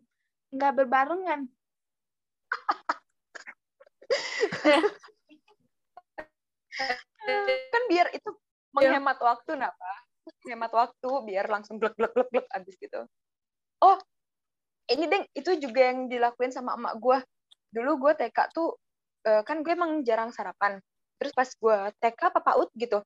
Nggak 0.54 0.78
berbarengan. 0.78 1.50
kan 7.74 7.82
biar 7.90 8.14
itu 8.14 8.30
menghemat 8.70 9.18
waktu 9.18 9.58
napa 9.58 10.01
menghemat 10.22 10.72
waktu 10.72 11.08
biar 11.24 11.46
langsung 11.46 11.78
glek 11.78 11.94
glek 11.94 12.12
glek 12.14 12.28
glek 12.30 12.46
abis 12.50 12.74
gitu 12.78 13.00
oh 13.80 13.98
ini 14.86 15.06
deng 15.06 15.24
itu 15.32 15.50
juga 15.58 15.90
yang 15.90 16.06
dilakuin 16.06 16.50
sama 16.50 16.74
emak 16.74 16.94
gue 16.98 17.18
dulu 17.72 18.08
gue 18.08 18.12
TK 18.18 18.38
tuh 18.52 18.76
eh, 19.24 19.42
kan 19.42 19.62
gue 19.62 19.72
emang 19.72 20.02
jarang 20.02 20.30
sarapan 20.30 20.78
terus 21.16 21.32
pas 21.32 21.46
gue 21.46 21.76
TK 21.98 22.20
apa 22.28 22.40
PAUD 22.42 22.70
gitu 22.76 22.98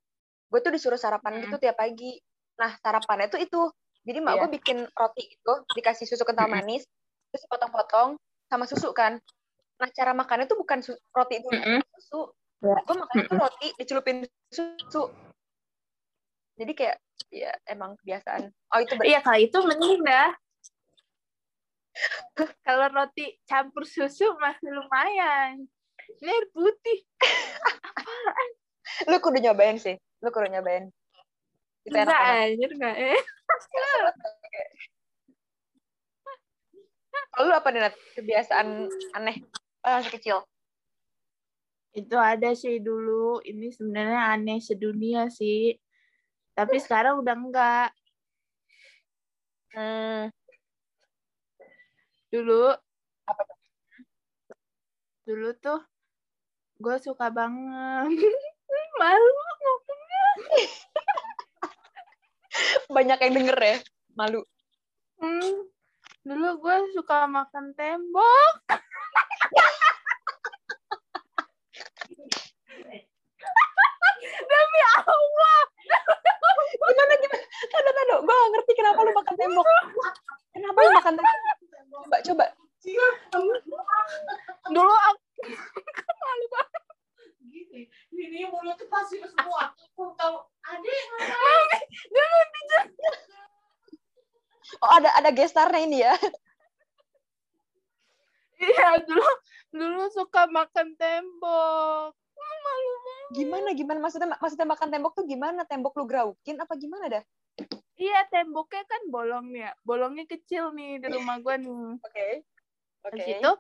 gue 0.46 0.60
tuh 0.60 0.72
disuruh 0.72 0.96
sarapan 0.96 1.36
Hmm. 1.36 1.42
gitu 1.44 1.56
tiap 1.58 1.76
pagi 1.76 2.16
nah 2.56 2.72
sarapannya 2.74 3.28
tuh 3.28 3.40
itu 3.40 3.60
jadi 4.02 4.20
emak 4.20 4.32
Iya. 4.32 4.40
gue 4.40 4.50
bikin 4.56 4.78
roti 4.90 5.24
itu 5.28 5.52
dikasih 5.74 6.06
susu 6.06 6.24
kental 6.24 6.48
Mm-mm. 6.48 6.62
manis 6.64 6.84
terus 7.28 7.44
potong-potong 7.46 8.16
sama 8.48 8.64
susu 8.64 8.92
kan 8.92 9.20
nah 9.76 9.88
cara 9.92 10.16
makannya 10.16 10.48
tuh 10.48 10.56
bukan 10.56 10.80
su- 10.80 11.00
roti 11.12 11.40
itu 11.40 11.48
Mm-mm. 11.52 11.80
susu 11.96 12.32
Iya. 12.64 12.80
gue 12.80 12.94
makannya 12.96 13.24
tuh 13.28 13.36
roti 13.36 13.68
dicelupin 13.76 14.16
susu 14.48 15.12
jadi 16.56 16.72
kayak 16.72 16.96
ya 17.32 17.52
emang 17.68 17.96
kebiasaan 18.00 18.48
oh 18.48 18.80
itu 18.80 18.92
Iya, 19.04 19.20
kalau 19.20 19.40
itu 19.40 19.58
mending 19.60 20.00
dah. 20.04 20.32
kalau 22.66 22.92
roti 22.92 23.40
campur 23.48 23.88
susu 23.88 24.36
masih 24.36 24.68
lumayan. 24.68 25.64
Ini 26.20 26.28
air 26.28 26.46
putih. 26.52 26.98
lu 29.10 29.18
kudu 29.20 29.38
nyobain 29.42 29.76
sih 29.76 29.98
lu 30.22 30.30
kudu 30.30 30.46
nyobain 30.50 30.90
itu 31.86 31.94
enak 31.94 32.18
anjir 32.18 32.70
enggak 32.74 32.96
eh. 32.98 33.14
kalau 37.34 37.50
lu 37.50 37.54
apa 37.54 37.68
nih 37.70 37.94
kebiasaan 38.18 38.90
aneh 39.14 39.36
pas 39.82 40.02
masih 40.02 40.12
kecil 40.18 40.38
Itu 41.96 42.20
ada 42.20 42.52
sih 42.52 42.76
dulu. 42.76 43.40
Ini 43.40 43.72
sebenarnya 43.72 44.36
aneh 44.36 44.60
sedunia 44.60 45.32
sih. 45.32 45.72
Tapi 46.56 46.76
sekarang 46.80 47.20
udah 47.20 47.36
enggak. 47.36 47.90
hmm, 49.76 50.32
Dulu 52.32 52.72
Apa 53.28 53.42
Dulu 55.28 55.48
tuh 55.60 55.80
gue 56.80 56.96
suka 57.04 57.28
banget. 57.28 58.08
Malu 59.00 59.28
ngomongnya. 59.36 60.26
banyak 62.88 63.18
yang 63.20 63.34
denger 63.36 63.58
ya 63.60 63.76
malu 64.16 64.40
Hmm. 65.20 65.68
Dulu 66.24 66.48
gue 66.60 66.76
suka 66.92 67.24
makan 67.24 67.72
tembok. 67.72 68.52
Demi 74.50 74.80
Allah. 75.00 75.35
Gak 77.16 78.52
ngerti 78.52 78.72
kenapa 78.78 78.98
lu 79.02 79.12
makan 79.12 79.34
tembok. 79.34 79.66
Kenapa 80.54 80.78
lu 80.78 80.90
makan 80.94 81.12
tembok? 81.18 81.36
Coba, 81.90 82.16
coba. 82.22 82.46
Dulu 84.70 84.94
aku 84.94 86.12
malu 86.22 86.46
banget. 86.52 86.82
Gini, 87.46 87.82
ini 88.14 88.40
mulut 88.50 88.78
pasti 88.90 89.18
semua. 89.22 89.72
Aku 89.74 90.14
tahu. 90.18 90.36
Adik, 90.66 91.04
Dulu 92.10 92.38
dijat. 92.52 92.88
Oh, 94.82 94.90
ada 94.98 95.10
ada 95.14 95.30
gestarnya 95.30 95.80
ini 95.86 96.02
ya. 96.02 96.14
Iya, 98.56 99.04
dulu 99.04 99.28
dulu 99.70 100.02
suka 100.10 100.48
makan 100.50 100.96
tembok. 100.98 102.16
Gimana 103.34 103.74
gimana 103.74 103.98
maksudnya 103.98 104.38
maksudnya 104.38 104.68
makan 104.68 104.88
tembok 104.92 105.12
tuh 105.18 105.26
gimana? 105.26 105.66
Tembok 105.66 105.98
lu 105.98 106.04
graukin 106.06 106.60
apa 106.62 106.78
gimana 106.78 107.10
dah? 107.10 107.24
Iya, 107.96 108.28
temboknya 108.28 108.84
kan 108.86 109.02
bolong 109.08 109.56
ya. 109.56 109.72
Bolongnya 109.82 110.28
kecil 110.28 110.70
nih 110.76 111.00
di 111.00 111.06
rumah 111.10 111.40
gua 111.40 111.56
nih. 111.56 111.70
Oke. 112.04 112.44
Oke. 113.02 113.16
Habis 113.16 113.26
itu 113.38 113.50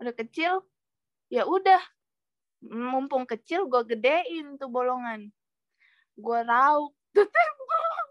udah 0.00 0.14
kecil, 0.14 0.52
ya 1.30 1.44
udah. 1.46 1.82
Mumpung 2.64 3.28
kecil, 3.28 3.68
gue 3.68 3.82
gedein 3.84 4.56
tuh 4.56 4.72
bolongan. 4.72 5.28
Gue 6.16 6.40
rauk 6.48 6.96
tuh 7.12 7.28
tembok. 7.28 8.08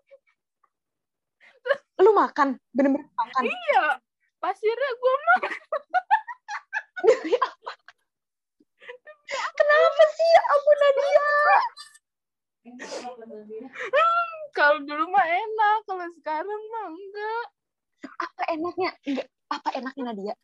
Lu 2.05 2.13
makan, 2.13 2.61
bener-bener 2.69 3.09
makan. 3.17 3.49
Iya, 3.49 3.97
pasirnya 4.37 4.91
gue 4.93 5.13
makan. 5.25 5.51
Kenapa 9.63 10.03
sih? 10.11 10.27
Ya 10.27 10.41
ampun 10.51 10.77
Nadia. 10.83 11.31
Kalau 14.51 14.77
dulu 14.83 15.07
mah 15.07 15.23
enak, 15.23 15.79
kalau 15.87 16.07
sekarang 16.19 16.61
mah 16.67 16.87
enggak. 16.91 17.45
Apa 18.19 18.43
enaknya? 18.51 18.91
Enggak, 19.07 19.27
apa 19.47 19.69
enaknya 19.79 20.03
Nadia? 20.11 20.35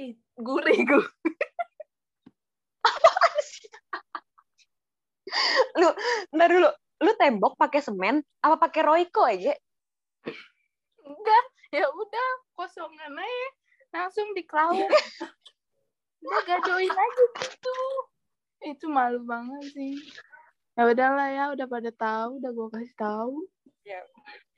Ih, 0.00 0.16
gurih 0.40 0.80
gue. 0.88 1.04
Lu, 5.76 5.88
ntar 6.32 6.48
dulu. 6.48 6.68
Lu 7.02 7.12
tembok 7.18 7.58
pakai 7.58 7.82
semen 7.82 8.22
apa 8.40 8.56
pakai 8.56 8.80
Royco 8.86 9.26
aja? 9.26 9.52
Enggak, 11.02 11.44
ya 11.74 11.84
udah 11.92 12.28
kosongan 12.56 13.20
aja. 13.20 13.48
Langsung 13.92 14.32
dikrauk. 14.32 14.80
udah 16.22 16.42
gadoin 16.46 16.90
aja 16.90 17.24
gitu. 17.42 17.76
Itu 18.62 18.86
malu 18.86 19.26
banget 19.26 19.74
sih. 19.74 19.98
Ya 20.78 20.88
udahlah 20.88 21.28
ya, 21.28 21.44
udah 21.52 21.66
pada 21.68 21.90
tahu, 21.92 22.40
udah 22.40 22.50
gue 22.54 22.68
kasih 22.72 22.94
tahu. 22.96 23.36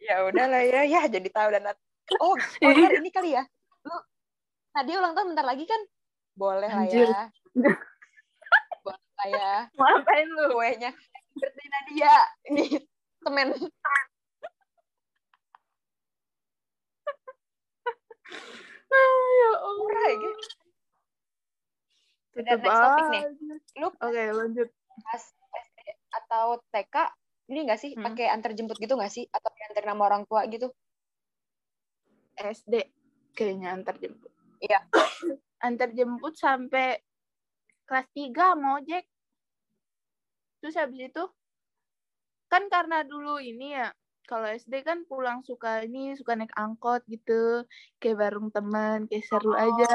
Ya 0.05 0.21
udahlah 0.29 0.63
ya, 0.63 0.85
ya 0.85 1.09
jadi 1.09 1.29
tahu 1.33 1.49
dan 1.51 1.73
Oh, 2.21 2.37
oh 2.37 2.37
ntar 2.77 2.93
ini 3.01 3.09
kali 3.09 3.33
ya. 3.33 3.41
Lu 3.89 3.97
Nadia 4.77 5.01
ulang 5.01 5.17
tahun 5.17 5.33
bentar 5.33 5.47
lagi 5.49 5.65
kan? 5.65 5.81
Boleh 6.37 6.69
lah 6.69 6.85
Anjir. 6.85 7.09
ya. 7.09 7.33
Boleh 8.85 9.09
lah 9.17 9.29
ya. 9.33 9.65
Ngapain 9.81 10.29
lu? 10.29 10.53
Kuenya. 10.53 10.93
Birthday 11.33 11.69
Nadia. 11.73 12.15
Ini 12.53 12.65
semen. 13.25 13.57
ya 19.41 19.51
Allah. 19.65 20.13
Dan 22.37 22.59
next 22.59 22.67
topic 22.77 23.05
nih. 23.09 23.23
Lu 23.79 23.89
Oke, 23.95 24.23
lanjut. 24.29 24.69
pas 25.03 25.23
SD 25.55 25.79
atau 26.13 26.47
TK 26.69 26.97
ini 27.45 27.59
nggak 27.63 27.79
sih 27.79 27.91
Hmm. 27.93 28.05
pakai 28.05 28.27
antar 28.29 28.53
jemput 28.53 28.75
gitu 28.77 28.95
nggak 28.95 29.11
sih 29.11 29.27
atau 29.27 29.51
antar 29.51 29.85
nama 29.85 30.03
orang 30.05 30.23
tua 30.25 30.47
gitu 30.47 30.71
SD 32.35 32.75
kayaknya 33.33 33.73
antar 33.73 33.95
jemput. 33.97 34.31
Iya. 34.59 34.81
antar 35.61 35.91
jemput 35.91 36.35
sampai 36.35 36.99
kelas 37.85 38.07
3 38.11 38.55
mau 38.55 38.79
ojek. 38.79 39.05
Terus 40.59 40.75
habis 40.75 41.01
itu 41.05 41.25
kan 42.47 42.67
karena 42.69 43.03
dulu 43.03 43.37
ini 43.37 43.75
ya 43.75 43.91
kalau 44.25 44.47
SD 44.47 44.81
kan 44.81 45.05
pulang 45.05 45.43
suka 45.43 45.83
ini 45.83 46.15
suka 46.15 46.33
naik 46.33 46.55
angkot 46.55 47.05
gitu 47.05 47.67
kayak 47.99 48.17
bareng 48.17 48.49
teman 48.49 49.05
kayak 49.05 49.27
seru 49.27 49.53
Oh. 49.53 49.59
aja 49.59 49.91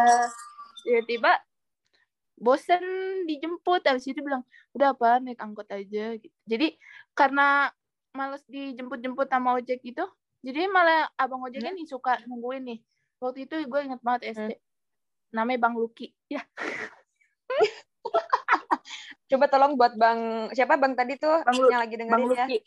tiba-tiba 0.83 1.33
bosen 2.39 2.81
dijemput 3.27 3.83
habis 3.83 4.07
itu 4.07 4.19
bilang 4.23 4.47
udah 4.71 4.95
apa 4.95 5.19
naik 5.19 5.39
angkot 5.43 5.67
aja 5.69 6.15
gitu. 6.17 6.33
Jadi 6.47 6.79
karena 7.13 7.69
males 8.15 8.41
dijemput-jemput 8.49 9.29
sama 9.29 9.53
ojek 9.59 9.83
gitu 9.85 10.07
jadi 10.39 10.71
malah 10.71 11.11
abang 11.19 11.43
ojeknya 11.43 11.75
nih 11.75 11.85
suka 11.85 12.23
nungguin 12.25 12.63
nih. 12.63 12.79
Waktu 13.19 13.43
itu 13.45 13.55
gue 13.67 13.79
inget 13.83 13.99
banget 13.99 14.33
SD 14.33 14.55
namanya 15.29 15.69
bang 15.69 15.73
Luki 15.77 16.09
ya 16.25 16.41
coba 19.29 19.45
tolong 19.45 19.77
buat 19.77 19.93
bang 19.93 20.49
siapa 20.57 20.73
bang 20.73 20.97
tadi 20.97 21.21
tuh 21.21 21.45
Bang 21.45 21.57
Lu- 21.61 21.69
yang 21.69 21.81
lagi 21.85 21.95
bang 22.01 22.09
dengerin 22.09 22.25
ya? 22.25 22.45
Luki 22.45 22.57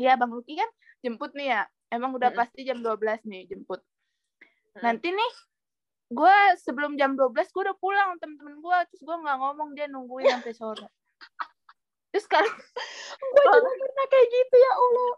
ya 0.00 0.12
bang 0.16 0.30
Luki 0.32 0.54
kan 0.56 0.70
jemput 1.04 1.36
nih 1.36 1.48
ya. 1.52 1.62
Emang 1.92 2.16
udah 2.16 2.32
Mm-mm. 2.32 2.40
pasti 2.40 2.64
jam 2.64 2.80
12 2.80 3.20
nih 3.28 3.44
jemput. 3.46 3.84
Mm. 4.74 4.82
nanti 4.82 5.08
nih 5.12 5.32
gue 6.12 6.36
sebelum 6.60 7.00
jam 7.00 7.16
12 7.16 7.32
gue 7.32 7.62
udah 7.64 7.76
pulang 7.80 8.20
temen-temen 8.20 8.60
gue 8.60 8.78
terus 8.92 9.02
gue 9.02 9.16
nggak 9.16 9.38
ngomong 9.40 9.72
dia 9.72 9.86
nungguin 9.88 10.28
sampai 10.28 10.52
sore. 10.52 10.86
Terus 12.12 12.24
sekarang 12.28 12.52
gue 12.52 13.44
juga 13.44 13.72
pernah 13.80 14.06
kayak 14.12 14.26
gitu 14.28 14.56
ya 14.60 14.72
allah. 14.76 15.12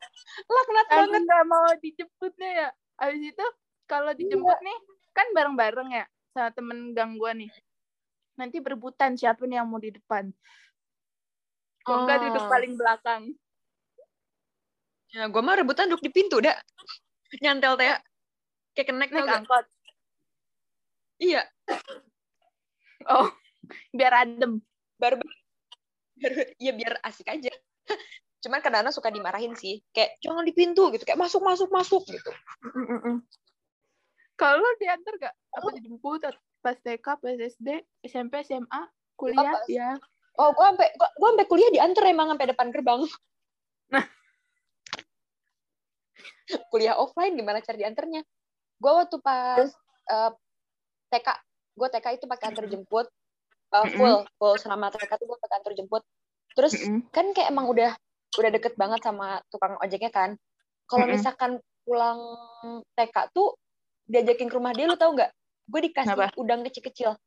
Laknat 0.46 0.87
banget? 0.88 1.20
nggak 1.27 1.44
mau 1.51 1.66
dijemputnya 1.83 2.51
ya. 2.55 2.68
Abis 3.03 3.22
itu 3.35 3.46
kalau 3.90 4.12
dijemput 4.14 4.59
nih 4.62 4.79
kan 5.16 5.27
bareng-bareng 5.35 5.88
ya 5.90 6.05
sama 6.37 6.51
temen 6.55 6.94
gang 6.94 7.18
gue 7.18 7.33
nih. 7.46 7.51
Nanti 8.37 8.61
berebutan 8.61 9.16
siapa 9.16 9.42
nih 9.49 9.59
yang 9.64 9.68
mau 9.68 9.81
di 9.81 9.90
depan. 9.90 10.31
Kalau 11.83 12.05
nggak 12.07 12.18
duduk 12.31 12.44
Oh. 12.46 12.51
paling 12.51 12.72
belakang. 12.79 13.22
Ya 15.14 15.31
gue 15.31 15.42
mah 15.42 15.57
rebutan 15.57 15.88
duduk 15.88 16.03
di 16.03 16.12
pintu 16.12 16.42
dah 16.42 16.55
nyantel 17.42 17.75
teh 17.75 17.90
kayak 18.77 18.87
kenek 18.87 19.11
naik 19.11 19.42
angkot 19.42 19.66
iya. 21.20 21.42
Oh 23.07 23.31
biar 23.92 24.12
adem. 24.26 24.62
Baru 24.96 25.20
baru 26.16 26.42
ya 26.57 26.72
biar 26.72 26.98
asik 27.05 27.29
aja. 27.29 27.52
Cuman 28.44 28.62
kadang-kadang 28.62 28.94
suka 28.94 29.11
dimarahin 29.11 29.55
sih. 29.59 29.83
Kayak 29.92 30.16
jangan 30.22 30.44
di 30.46 30.55
pintu 30.55 30.88
gitu. 30.94 31.02
Kayak 31.02 31.20
masuk 31.20 31.42
masuk 31.42 31.68
masuk 31.72 32.02
gitu. 32.07 32.31
Kalau 34.37 34.70
diantar 34.76 35.14
gak 35.16 35.35
apa 35.57 35.68
dijemput 35.81 36.22
pas 36.61 36.76
TK 36.76 37.07
pas 37.07 37.37
SD 37.37 37.68
SMP 38.05 38.44
SMA 38.44 38.81
kuliah? 39.16 39.52
Pas. 39.57 39.66
ya. 39.66 39.96
Oh 40.37 40.52
gue 40.52 40.64
sampai 40.68 40.92
gua, 41.00 41.09
gua 41.16 41.29
sampai 41.33 41.48
kuliah 41.48 41.70
diantar 41.72 42.05
emang 42.05 42.29
sampai 42.37 42.46
depan 42.52 42.68
gerbang. 42.68 43.00
Nah. 43.88 44.05
kuliah 46.72 46.94
offline 47.00 47.35
gimana 47.35 47.64
cara 47.64 47.81
diantarnya? 47.81 48.22
Gue 48.76 48.92
waktu 48.92 49.16
pas 49.24 49.72
eh, 50.12 50.31
TK 51.12 51.28
gue 51.76 51.88
TK 51.92 52.06
itu 52.16 52.24
pakai 52.24 52.46
antar 52.50 52.66
jemput 52.66 53.06
eh, 53.74 53.86
full 53.94 54.24
full 54.40 54.54
selama 54.56 54.88
TK 54.88 55.12
tuh 55.20 55.26
gue 55.28 55.38
pakai 55.38 55.56
antar 55.60 55.72
jemput. 55.76 56.02
Terus 56.56 56.72
kan 57.12 57.36
kayak 57.36 57.52
emang 57.52 57.68
udah 57.68 57.92
udah 58.36 58.50
deket 58.52 58.74
banget 58.80 59.04
sama 59.04 59.40
tukang 59.52 59.76
ojeknya 59.80 60.08
kan. 60.08 60.34
Kalau 60.88 61.04
misalkan 61.04 61.60
pulang 61.84 62.18
TK 62.96 63.16
tuh 63.36 63.58
diajakin 64.06 64.48
ke 64.48 64.54
rumah 64.56 64.72
dia 64.72 64.88
lu 64.88 64.96
tau 64.96 65.12
nggak? 65.12 65.30
Gue 65.66 65.80
dikasih 65.90 66.38
udang 66.38 66.62
kecil-kecil. 66.64 67.18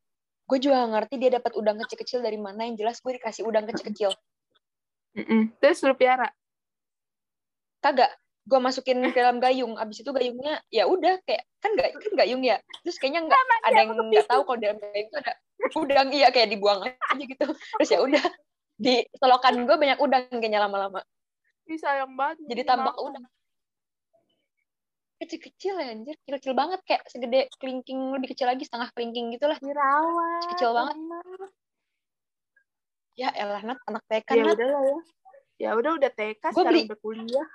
Gue 0.48 0.58
juga 0.58 0.82
nggak 0.82 0.90
ngerti 0.90 1.14
dia 1.22 1.30
dapat 1.38 1.52
udang 1.54 1.76
kecil-kecil 1.78 2.20
dari 2.24 2.40
mana 2.40 2.66
yang 2.66 2.74
jelas 2.74 2.98
gue 2.98 3.12
dikasih 3.14 3.46
udang 3.46 3.68
kecil-kecil. 3.70 4.10
Mm-mm. 5.10 5.50
terus 5.58 5.82
lu 5.82 5.94
piara? 5.98 6.30
Kagak 7.82 8.14
gue 8.50 8.58
masukin 8.58 8.98
ke 9.14 9.14
dalam 9.14 9.38
gayung 9.38 9.78
abis 9.78 10.02
itu 10.02 10.10
gayungnya 10.10 10.58
ya 10.74 10.90
udah 10.90 11.22
kayak 11.22 11.46
kan 11.62 11.70
gak 11.78 11.94
kan 11.94 12.12
gayung 12.18 12.42
ya? 12.42 12.58
Terus 12.82 12.98
kayaknya 12.98 13.30
nggak 13.30 13.40
ada 13.62 13.78
yang 13.78 13.90
nggak 13.94 14.26
tahu 14.26 14.42
kalau 14.42 14.58
dalam 14.58 14.76
gayung 14.82 15.06
itu 15.06 15.16
ada 15.22 15.32
udang 15.78 16.08
iya 16.10 16.28
kayak 16.34 16.50
dibuang 16.50 16.82
aja 16.82 17.14
gitu. 17.14 17.46
Terus 17.54 17.90
ya 17.94 18.02
udah 18.02 18.24
di 18.74 19.06
selokan 19.14 19.54
gue 19.62 19.76
banyak 19.78 19.98
udang 20.02 20.26
kayaknya 20.34 20.66
lama-lama. 20.66 20.98
Ih, 21.70 21.78
sayang 21.78 22.18
banget 22.18 22.42
Jadi 22.50 22.62
tambah 22.66 22.90
udang. 22.98 23.22
kecil-kecil 25.20 25.76
ya 25.76 25.92
anjir 25.92 26.16
kecil-kecil 26.24 26.56
banget 26.56 26.80
kayak 26.88 27.04
segede 27.06 27.46
kelingking 27.60 28.16
lebih 28.16 28.32
kecil 28.32 28.48
lagi 28.48 28.64
setengah 28.64 28.88
kelingking 28.96 29.28
gitu 29.36 29.46
lah. 29.46 29.60
Dirawat 29.60 30.42
Kecil 30.56 30.70
banget. 30.72 30.96
enak. 30.96 31.50
ya 33.14 33.28
elah 33.36 33.60
nat 33.60 33.76
anak 33.84 34.00
TK 34.08 34.28
ya 34.32 34.42
nat. 34.48 34.56
udah 34.56 34.68
lah 34.72 34.82
ya. 34.82 34.96
Ya 35.60 35.70
udah 35.76 35.92
udah 36.00 36.10
TK 36.10 36.40
sekarang 36.40 36.72
beli- 36.72 36.88
udah 36.88 36.98
kuliah 37.04 37.48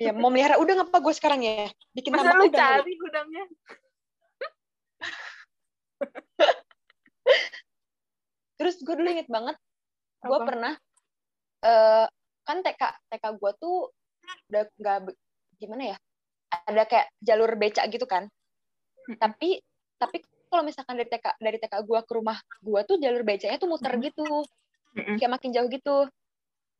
ya 0.00 0.16
mau 0.16 0.32
melihara 0.32 0.56
udang 0.56 0.88
apa 0.88 0.96
gue 0.96 1.12
sekarang 1.12 1.44
ya? 1.44 1.68
Bikin 1.92 2.16
masa 2.16 2.32
tambak 2.32 2.40
lu 2.40 2.48
udang 2.48 2.80
cari 2.80 2.96
udangnya 2.96 3.44
terus 8.56 8.80
gue 8.80 8.94
dulu 8.96 9.08
inget 9.12 9.28
banget 9.28 9.60
gue 10.24 10.38
pernah 10.40 10.72
eh 11.60 12.08
kan 12.48 12.64
TK 12.64 12.82
TK 13.12 13.24
gue 13.36 13.52
tuh 13.60 13.92
udah 14.50 14.66
nggak 14.80 14.98
be- 15.06 15.20
gimana 15.60 15.94
ya? 15.94 15.96
Ada 16.66 16.82
kayak 16.88 17.06
jalur 17.22 17.54
becak 17.54 17.86
gitu 17.92 18.08
kan? 18.08 18.26
Tapi 19.20 19.60
tapi 20.00 20.24
kalau 20.50 20.66
misalkan 20.66 20.98
dari 20.98 21.06
TK 21.06 21.38
dari 21.38 21.62
TK 21.62 21.86
gua 21.86 22.02
ke 22.02 22.12
rumah 22.16 22.40
gua 22.58 22.82
tuh 22.82 22.98
jalur 22.98 23.22
becaknya 23.22 23.60
tuh 23.60 23.70
muter 23.70 23.94
Mm-mm. 23.94 24.10
gitu. 24.10 24.26
Mm-mm. 24.98 25.16
kayak 25.22 25.30
makin 25.30 25.54
jauh 25.54 25.70
gitu. 25.70 26.10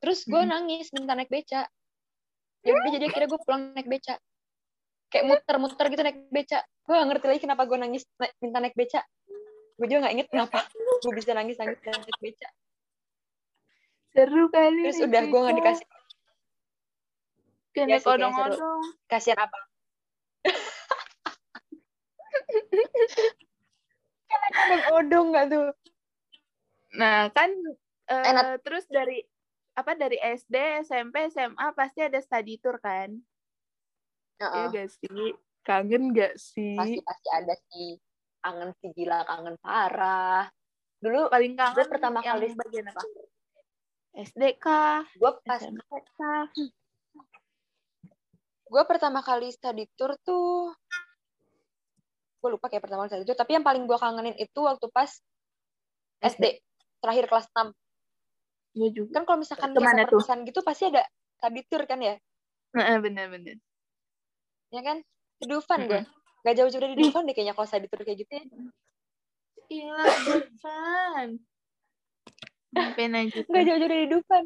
Terus 0.02 0.26
Mm-mm. 0.26 0.48
nangis 0.48 0.90
minta 0.90 1.14
naik 1.14 1.30
beca 1.30 1.70
ya 2.60 2.72
udah 2.76 2.90
jadi 2.92 3.04
akhirnya 3.08 3.28
gua 3.30 3.40
pulang 3.40 3.62
naik 3.72 3.88
beca 3.88 4.14
kayak 5.10 5.24
muter-muter 5.26 5.86
gitu 5.88 6.02
naik 6.04 6.18
beca 6.28 6.58
gua 6.84 6.94
gak 7.00 7.08
ngerti 7.08 7.26
lagi 7.28 7.40
kenapa 7.42 7.62
gua 7.64 7.78
nangis 7.80 8.04
na- 8.20 8.34
minta 8.40 8.58
naik 8.60 8.76
beca 8.76 9.00
gue 9.80 9.88
juga 9.88 10.04
nggak 10.04 10.12
inget 10.12 10.28
kenapa 10.28 10.68
gue 11.00 11.12
bisa 11.16 11.32
nangis 11.32 11.56
nangis 11.56 11.80
naik 11.80 12.20
beca 12.20 12.48
Seru 14.12 14.50
kali. 14.52 14.82
terus 14.84 15.00
udah 15.00 15.22
gue 15.24 15.40
nggak 15.40 15.54
beca. 15.56 15.60
dikasih 15.64 15.86
kayak 17.72 18.00
seru. 18.04 18.12
odong-odong. 18.20 18.82
kasihan 19.08 19.40
abang 19.40 19.64
kan 24.28 24.40
abang 24.52 24.82
odong 25.00 25.26
nggak 25.32 25.46
tuh 25.48 25.68
Nah, 26.90 27.30
kan 27.30 27.54
Enak. 28.10 28.66
terus 28.66 28.82
dari 28.90 29.22
apa 29.80 29.92
dari 29.94 30.16
SD, 30.16 30.54
SMP, 30.84 31.28
SMA 31.28 31.66
pasti 31.72 32.00
ada 32.00 32.18
study 32.18 32.56
tour 32.56 32.76
kan? 32.76 33.10
Iya 34.36 34.46
Heeh. 34.46 34.66
gak 34.70 34.88
sih? 34.94 35.28
Kangen 35.60 36.12
gak 36.12 36.34
sih? 36.36 36.72
pasti 36.74 37.00
pasti 37.00 37.28
ada 37.30 37.54
sih 37.68 37.96
kangen 38.40 38.72
sih 38.80 38.88
gila 38.90 39.20
kangen 39.22 39.60
parah 39.60 40.48
dulu 40.96 41.28
Paling 41.28 41.52
kangen 41.52 41.76
Gue 41.76 41.86
pertama 41.86 42.18
yang 42.20 42.40
kali- 42.40 42.56
bagian 42.56 42.88
apa? 42.88 43.02
SD 44.16 44.42
kah? 44.56 45.04
gue 45.12 45.30
pas 45.44 45.60
SMP 45.60 45.84
kah? 46.14 46.48
gue 48.64 48.82
pertama 48.86 49.20
kali 49.20 49.50
study 49.50 49.84
tour 49.92 50.16
tuh 50.20 50.72
gue 52.40 52.48
lupa 52.48 52.66
kayak 52.66 52.80
pertama 52.80 53.04
kali 53.04 53.12
study 53.12 53.24
tour 53.26 53.36
tapi 53.36 53.52
yang 53.52 53.66
paling 53.66 53.84
gue 53.84 53.98
kangenin 53.98 54.32
itu 54.34 54.60
waktu 54.62 54.88
pas 54.88 55.10
SD 56.22 56.64
terakhir 56.98 57.28
kelas 57.28 57.46
6 57.52 57.68
Gue 58.70 58.88
juga. 58.94 59.10
kan 59.18 59.22
kalau 59.26 59.38
misalkan 59.42 59.70
Ke 59.74 59.80
mana 59.82 60.06
tuh? 60.06 60.22
gitu 60.22 60.60
pasti 60.62 60.86
ada 60.86 61.02
study 61.42 61.62
tour 61.66 61.82
kan 61.90 61.98
ya? 61.98 62.14
Heeh, 62.76 62.96
bener-bener. 63.02 63.58
ya 64.70 64.82
kan? 64.86 65.02
Di 65.42 65.46
Dufan 65.50 65.90
gue 65.90 66.06
gak? 66.06 66.54
Jauh-jauh 66.54 66.78
dari 66.78 66.94
Dufan 66.94 67.26
deh 67.26 67.34
kayaknya 67.34 67.58
kalau 67.58 67.66
study 67.66 67.90
tour 67.90 68.06
kayak 68.06 68.18
gitu 68.22 68.32
ya. 68.38 68.44
Gila, 69.66 70.04
Dufan. 70.06 71.28
Ngapain 72.70 73.12
aja 73.18 73.38
nggak 73.50 73.64
jauh-jauh 73.66 73.90
dari 73.90 74.06
Dufan. 74.06 74.44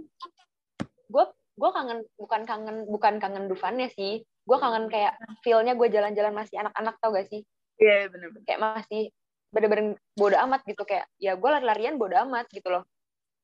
Gue 1.12 1.24
gue 1.54 1.70
kangen 1.70 1.98
bukan 2.16 2.42
kangen 2.48 2.76
bukan 2.88 3.14
kangen 3.20 3.44
Dufannya 3.52 3.92
sih. 3.92 4.24
Gue 4.48 4.56
kangen 4.56 4.88
kayak 4.88 5.20
feelnya 5.44 5.76
gue 5.76 5.88
jalan-jalan 5.92 6.32
masih 6.32 6.64
anak-anak 6.64 6.96
tau 7.00 7.12
gak 7.12 7.28
sih? 7.28 7.44
Iya, 7.76 8.08
bener-bener. 8.08 8.44
kayak 8.48 8.60
masih 8.60 9.12
bener-bener 9.52 10.00
bodo 10.16 10.40
amat 10.48 10.64
gitu. 10.64 10.88
Kayak 10.88 11.04
ya 11.20 11.37
gue 11.37 11.50
lari-larian 11.52 12.00
bodo 12.00 12.16
amat 12.24 12.48
gitu 12.48 12.72
loh 12.72 12.88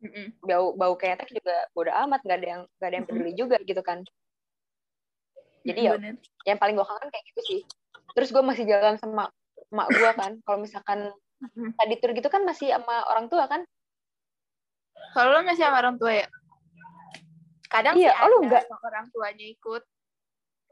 Mm-mm. 0.00 0.26
bau 0.40 0.72
bau 0.72 0.94
ketek 0.96 1.28
juga 1.28 1.68
bodo 1.70 1.92
amat 1.92 2.20
nggak 2.24 2.38
ada 2.40 2.48
yang 2.48 2.62
nggak 2.76 2.88
ada 2.88 2.96
yang 2.96 3.06
peduli 3.06 3.32
juga 3.36 3.56
gitu 3.60 3.82
kan 3.84 4.00
jadi 5.60 5.80
ya 5.80 5.92
Bener. 6.00 6.16
yang 6.48 6.56
paling 6.56 6.72
gue 6.72 6.86
kangen 6.88 7.08
kayak 7.12 7.24
gitu 7.28 7.40
sih 7.44 7.60
terus 8.16 8.32
gue 8.32 8.40
masih 8.40 8.64
jalan 8.64 8.96
sama 8.96 9.28
emak 9.68 9.88
gue 9.92 10.10
kan 10.16 10.32
kalau 10.42 10.58
misalkan 10.58 11.12
Mm-mm. 11.40 11.76
tadi 11.76 11.94
tour 12.00 12.12
gitu 12.12 12.28
kan 12.28 12.44
masih 12.44 12.72
sama 12.72 13.04
orang 13.08 13.28
tua 13.28 13.44
kan 13.44 13.64
Kalau 15.10 15.32
lo 15.32 15.40
masih 15.42 15.64
sama 15.64 15.80
orang 15.80 15.96
tua 15.96 16.12
ya? 16.12 16.26
Kadang 17.66 17.96
Iya, 17.96 18.12
sih 18.12 18.20
oh, 18.20 18.26
ada 18.28 18.36
enggak? 18.44 18.64
orang 18.84 19.06
tuanya 19.08 19.46
ikut. 19.48 19.82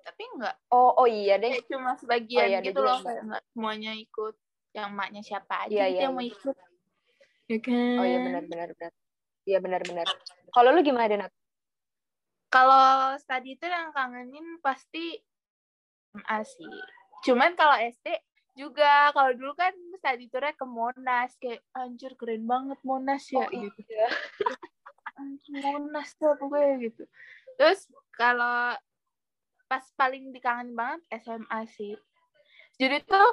Tapi 0.05 0.23
enggak. 0.37 0.55
oh 0.69 0.91
oh 0.95 1.09
iya 1.09 1.41
deh 1.41 1.49
Kayak 1.57 1.67
cuma 1.73 1.97
sebagian 1.97 2.45
Oh, 2.45 2.51
iya, 2.53 2.59
gitu 2.61 2.79
loh. 2.79 3.01
enggak 3.01 3.43
semuanya 3.51 3.93
ikut. 3.97 4.35
Yang 4.77 4.89
maknya 4.93 5.23
siapa 5.25 5.55
aja 5.65 5.73
Iya, 5.73 5.85
gitu 5.89 5.97
iya, 5.97 6.03
yang 6.05 6.13
mau 6.13 6.21
iya. 6.23 6.33
ikut. 6.37 6.57
Ya 7.49 7.59
kan? 7.65 7.97
oh 7.97 8.05
iya 8.05 8.19
benar 8.21 8.43
benar 8.47 8.69
benar 8.77 8.93
iya 9.49 9.59
benar 9.59 9.81
benar 9.81 10.05
kalau 10.53 10.77
lu 10.77 10.85
gimana 10.85 11.09
Denat 11.09 11.33
Kalau 12.49 13.13
study 13.21 13.57
itu 13.57 13.69
yang 13.69 13.93
kangenin 13.93 14.57
pasti 14.65 15.21
SMA 16.09 16.41
sih. 16.41 16.73
Cuman 17.21 17.53
kalau 17.53 17.77
SD 17.77 18.09
juga 18.57 19.13
kalau 19.13 19.37
dulu 19.37 19.53
kan 19.53 19.77
study 20.01 20.33
tournya 20.33 20.57
ke 20.57 20.65
Monas 20.65 21.37
kayak 21.37 21.61
anjir 21.77 22.17
keren 22.17 22.49
banget 22.49 22.81
Monas 22.81 23.29
ya 23.29 23.45
Oh, 23.45 23.53
gitu. 23.53 23.81
iya. 23.93 24.09
Monas 25.61 26.17
tuh 26.17 26.41
pokoknya 26.41 26.89
gitu. 26.89 27.05
Terus 27.61 27.85
kalau 28.17 28.73
pas 29.69 29.85
paling 29.93 30.33
dikangen 30.33 30.73
banget 30.73 31.05
SMA 31.21 31.69
sih. 31.69 32.01
Jadi 32.81 33.05
tuh 33.05 33.29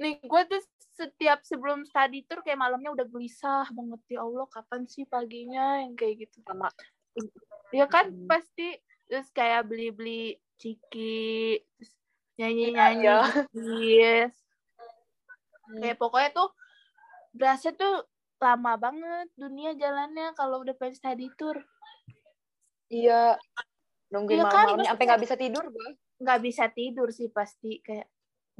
nih 0.00 0.16
gue 0.18 0.42
tuh 0.48 0.62
setiap 0.96 1.40
sebelum 1.42 1.84
study 1.84 2.24
tour 2.24 2.40
kayak 2.40 2.56
malamnya 2.58 2.90
udah 2.90 3.04
gelisah 3.04 3.68
banget 3.68 4.00
ya 4.10 4.20
Allah 4.20 4.44
kapan 4.46 4.84
sih 4.84 5.04
paginya 5.04 5.80
yang 5.80 5.94
kayak 5.94 6.26
gitu. 6.26 6.40
sama 6.42 6.68
Ya 7.70 7.84
kan 7.84 8.08
Hmm. 8.08 8.26
pasti 8.26 8.74
terus 9.06 9.28
kayak 9.30 9.66
beli-beli 9.66 10.36
ciki, 10.56 11.56
terus 11.74 11.92
nyanyi-nyanyi 12.36 13.04
Iya, 13.04 13.18
yes. 13.54 14.34
Hmm. 15.62 15.78
Kayak 15.78 15.98
pokoknya 15.98 16.30
tuh 16.32 16.48
berasa 17.30 17.70
tuh 17.70 18.04
lama 18.36 18.74
banget 18.74 19.28
dunia 19.34 19.72
jalannya 19.72 20.32
kalau 20.32 20.60
udah 20.60 20.74
pengen 20.74 20.96
study 20.96 21.28
tour. 21.34 21.60
iya 22.88 23.38
nungguin 24.08 24.34
Iya 24.34 24.44
kan, 24.44 24.50
malam-malamnya 24.66 24.84
sampai 24.84 24.90
maksudnya- 24.90 25.06
nggak 25.06 25.22
bisa 25.22 25.36
tidur 25.36 25.64
gue 25.70 25.88
Nggak 26.18 26.40
bisa 26.42 26.64
tidur 26.68 27.08
sih 27.10 27.28
pasti 27.28 27.70
kayak 27.80 28.08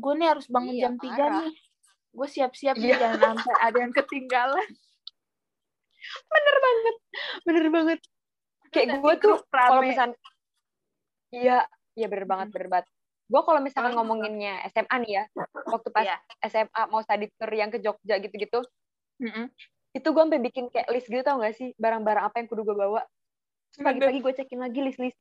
gue 0.01 0.13
nih 0.17 0.29
harus 0.29 0.47
bangun 0.47 0.73
Iya, 0.73 0.83
jam 0.83 0.95
3 0.97 1.09
parah. 1.13 1.31
nih. 1.39 1.53
Gue 2.11 2.27
siap-siap 2.27 2.75
Iya. 2.77 2.97
jangan 2.97 3.19
sampai 3.37 3.55
ada 3.61 3.79
yang 3.79 3.93
ketinggalan. 3.95 4.69
bener 6.27 6.57
banget 6.59 6.97
bener 7.45 7.67
banget 7.69 8.01
kayak 8.71 8.89
gue 8.99 9.15
tuh 9.21 9.37
kalau 9.47 9.85
misal 9.85 10.09
iya 11.29 11.63
iya 11.93 12.07
bener 12.09 12.25
banget 12.25 12.49
bener 12.51 12.69
banget 12.69 12.87
gue 13.29 13.41
kalau 13.41 13.61
misalkan 13.61 13.93
ngomonginnya 13.93 14.65
SMA 14.67 14.97
nih 14.99 15.13
ya 15.13 15.25
waktu 15.69 15.89
pas 15.89 16.03
Iya. 16.03 16.17
SMA 16.43 16.83
mau 16.89 16.99
study 16.99 17.29
tour 17.31 17.53
yang 17.53 17.69
ke 17.69 17.79
Jogja 17.79 18.17
gitu-gitu 18.17 18.65
Mm-mm. 19.21 19.53
itu 19.93 20.09
gue 20.09 20.23
sampai 20.25 20.41
bikin 20.41 20.67
kayak 20.67 20.89
list 20.89 21.07
gitu 21.07 21.21
tau 21.21 21.39
gak 21.39 21.53
sih 21.53 21.77
barang-barang 21.77 22.25
apa 22.25 22.37
yang 22.39 22.49
kudu 22.49 22.65
gue 22.65 22.75
bawa 22.75 23.05
pagi-pagi 23.77 24.19
gue 24.19 24.33
cekin 24.35 24.59
lagi 24.59 24.81
list-list 24.81 25.21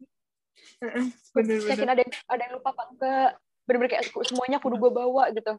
Bener-bener. 1.36 1.68
cekin 1.68 1.86
ada 1.88 2.02
yang 2.02 2.14
ada 2.26 2.42
yang 2.42 2.54
lupa 2.56 2.72
apa 2.72 2.84
enggak 2.88 3.30
bener-bener 3.70 3.94
kayak 3.94 4.06
semuanya 4.26 4.58
kudu 4.58 4.82
gue 4.82 4.90
bawa 4.90 5.30
gitu 5.30 5.54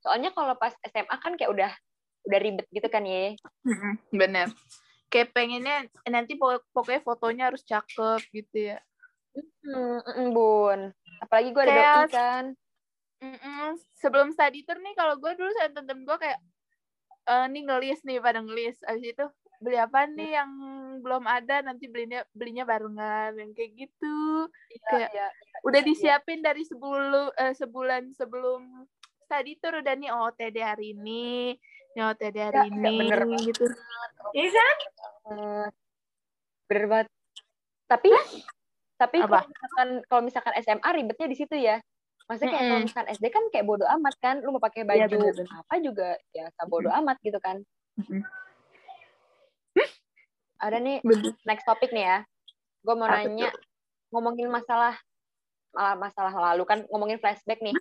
soalnya 0.00 0.32
kalau 0.32 0.56
pas 0.56 0.72
SMA 0.82 1.16
kan 1.20 1.36
kayak 1.36 1.52
udah 1.52 1.70
udah 2.24 2.38
ribet 2.40 2.64
gitu 2.72 2.88
kan 2.88 3.04
ya 3.04 3.36
Bener. 4.08 4.48
Kayak 5.12 5.30
pengennya 5.30 5.84
nanti 6.08 6.34
pokok- 6.34 6.64
pokoknya 6.72 7.00
fotonya 7.00 7.44
harus 7.52 7.60
cakep 7.62 8.20
gitu 8.32 8.72
ya. 8.72 8.78
hmm, 9.36 10.00
mm, 10.00 10.28
bun 10.32 10.90
apalagi 11.20 11.52
gue 11.52 11.62
ada 11.62 11.70
Kayak- 11.70 11.94
doi 12.00 12.08
kan 12.10 12.44
Mm-mm. 13.22 13.80
Sebelum 13.96 14.28
study 14.28 14.64
tour 14.64 14.76
nih, 14.76 14.92
kalau 14.92 15.16
gue 15.16 15.32
dulu 15.32 15.48
sama 15.56 15.80
temen 15.80 16.04
gue 16.04 16.12
kayak, 16.12 16.36
eh 17.24 17.46
nih 17.48 17.62
ngelis 17.64 18.04
nih, 18.04 18.20
pada 18.20 18.44
ngelis. 18.44 18.76
Abis 18.84 19.16
itu, 19.16 19.24
beli 19.62 19.78
apa 19.78 20.06
nih 20.06 20.30
yang 20.38 20.50
belum 21.02 21.24
ada, 21.26 21.62
nanti 21.62 21.86
belinya 21.90 22.22
belinya 22.32 22.64
barengan. 22.64 23.36
Yang 23.38 23.50
kayak 23.54 23.72
gitu. 23.76 24.16
Iya, 24.72 24.86
Kayak 24.88 25.10
iya, 25.14 25.26
Udah 25.64 25.80
iya. 25.80 25.88
disiapin 25.88 26.40
dari 26.42 26.62
sebelum, 26.66 27.30
eh, 27.34 27.54
sebulan 27.54 28.02
sebelum 28.14 28.88
study 29.24 29.56
tour, 29.62 29.80
udah 29.80 29.94
nih 29.96 30.10
OOTD 30.12 30.56
hari 30.60 30.92
ini, 30.92 31.54
nih 31.96 32.02
OOTD 32.02 32.36
hari 32.38 32.58
Iya, 32.62 32.68
iya, 32.68 32.72
ini, 32.72 32.96
bener 33.00 33.20
banget. 33.24 33.42
gitu. 33.52 33.64
Iya 34.34 34.48
kan? 34.50 34.76
Eh, 35.24 35.66
bener 36.64 36.86
banget 36.88 37.08
tapi 37.84 38.08
tapi 38.96 39.18
Apa? 39.20 39.44
kalau 39.44 39.44
misalkan 39.52 39.88
kalau 40.08 40.22
misalkan 40.24 40.54
SMA 40.64 40.88
ribetnya 40.96 41.26
di 41.28 41.36
situ 41.36 41.54
ya 41.60 41.76
maksudnya 42.24 42.56
kayak 42.56 42.64
kalau 42.64 42.72
Mm-mm. 42.80 42.86
misalkan 42.88 43.08
SD 43.12 43.24
kan 43.28 43.44
kayak 43.52 43.66
bodo 43.68 43.84
amat 43.84 44.14
kan 44.16 44.40
lu 44.40 44.56
mau 44.56 44.62
pakai 44.62 44.80
Iya, 44.88 45.04
baju 45.04 45.28
bener-bener. 45.28 45.52
apa 45.52 45.74
juga 45.84 46.08
ya 46.32 46.48
bodo 46.64 46.88
amat 46.88 47.20
gitu 47.20 47.36
kan. 47.36 47.60
Ada 50.64 50.80
nih 50.80 51.04
Bener. 51.04 51.36
next 51.44 51.68
topik 51.68 51.92
nih 51.92 52.04
ya 52.08 52.18
gue 52.84 52.94
mau 52.96 53.04
nanya 53.04 53.52
ngomongin 54.08 54.48
masalah 54.48 54.96
malah 55.76 55.96
masalah 55.98 56.32
lalu 56.52 56.64
kan 56.64 56.78
ngomongin 56.88 57.20
flashback 57.20 57.60
nih 57.60 57.76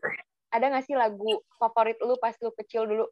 ada 0.51 0.69
nggak 0.69 0.83
sih 0.83 0.95
lagu 0.99 1.39
favorit 1.55 1.95
lu 2.03 2.19
pas 2.19 2.35
lu 2.43 2.51
kecil 2.59 2.83
dulu 2.83 3.05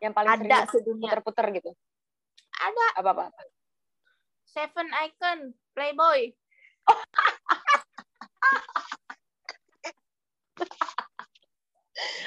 yang 0.00 0.12
paling 0.12 0.28
sering 0.40 0.52
Ada 0.52 0.68
sedunia. 0.72 1.08
puter-puter 1.08 1.46
gitu 1.56 1.70
Ada. 2.56 2.86
apa 3.00 3.10
apa, 3.12 3.22
apa? 3.28 3.42
Seven 4.56 4.88
Icon, 4.88 5.52
Playboy. 5.76 6.32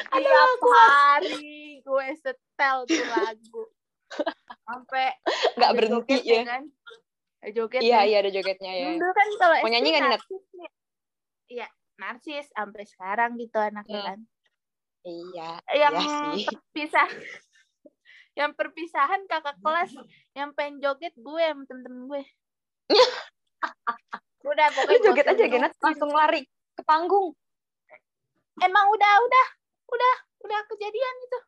Tiap 0.10 0.62
hari 0.62 1.82
gue 1.82 2.08
setel 2.21 2.77
tuh 2.86 3.05
lagu. 3.17 3.68
Sampai 4.69 5.05
nggak 5.55 5.71
berhenti 5.73 6.15
jogetnya 6.15 6.38
ya 6.38 6.43
kan. 6.45 6.63
Ada 7.39 7.51
Joget 7.55 7.79
iya 7.82 7.99
iya 8.03 8.17
ada 8.19 8.29
jogetnya 8.29 8.71
ya 8.71 8.86
Dulu 8.93 9.10
kan 9.10 9.27
kalau 9.39 9.55
Mau 9.63 9.71
nyanyi 9.71 9.89
nggak 9.89 10.03
nih, 10.03 10.12
Nat? 10.12 10.21
aktif 10.21 10.43
nih. 10.53 10.69
ya 11.49 11.67
narsis 11.97 12.45
sampai 12.53 12.84
sekarang 12.86 13.32
gitu 13.36 13.58
anaknya 13.58 13.97
Hmm. 13.97 14.05
kan. 14.05 14.19
Iya, 15.01 15.49
Yang 15.71 15.93
iya 15.95 16.05
sih. 16.05 16.45
terpisah 16.45 17.10
yang 18.36 18.51
perpisahan 18.53 19.21
kakak 19.25 19.58
kelas 19.60 19.91
yang 20.32 20.53
pengen 20.53 20.79
joget 20.79 21.12
gue 21.13 21.43
sama 21.43 21.63
temen-temen 21.65 22.01
gue. 22.08 22.23
udah 24.45 24.67
Lu 24.69 24.75
pokoknya 24.77 24.99
joget 25.01 25.25
aja 25.25 25.36
tuh. 25.39 25.49
Genat 25.49 25.73
langsung 25.79 26.12
lari 26.12 26.41
ke 26.75 26.84
panggung. 26.84 27.34
Emang 28.60 28.86
udah 28.91 29.13
udah 29.19 29.47
udah 29.89 30.15
udah 30.43 30.60
kejadian 30.67 31.15
itu. 31.19 31.39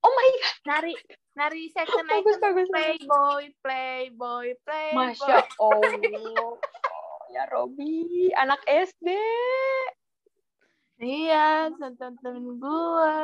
Oh 0.00 0.12
my 0.12 0.28
god, 0.32 0.56
Nari 0.64 0.94
nari 1.36 1.62
second 1.72 2.08
bagus 2.08 2.36
item 2.36 2.42
bagus. 2.42 2.68
bagus. 2.68 2.68
playboy 2.72 3.44
playboy 3.60 4.46
playboy. 4.64 4.96
Masya 4.96 5.36
Allah. 5.60 6.52
Ya 7.30 7.44
Robi, 7.46 8.32
anak 8.34 8.58
SD. 8.66 9.06
Iya, 11.00 11.72
sama 11.78 11.96
temen 11.96 12.60
gue. 12.60 13.16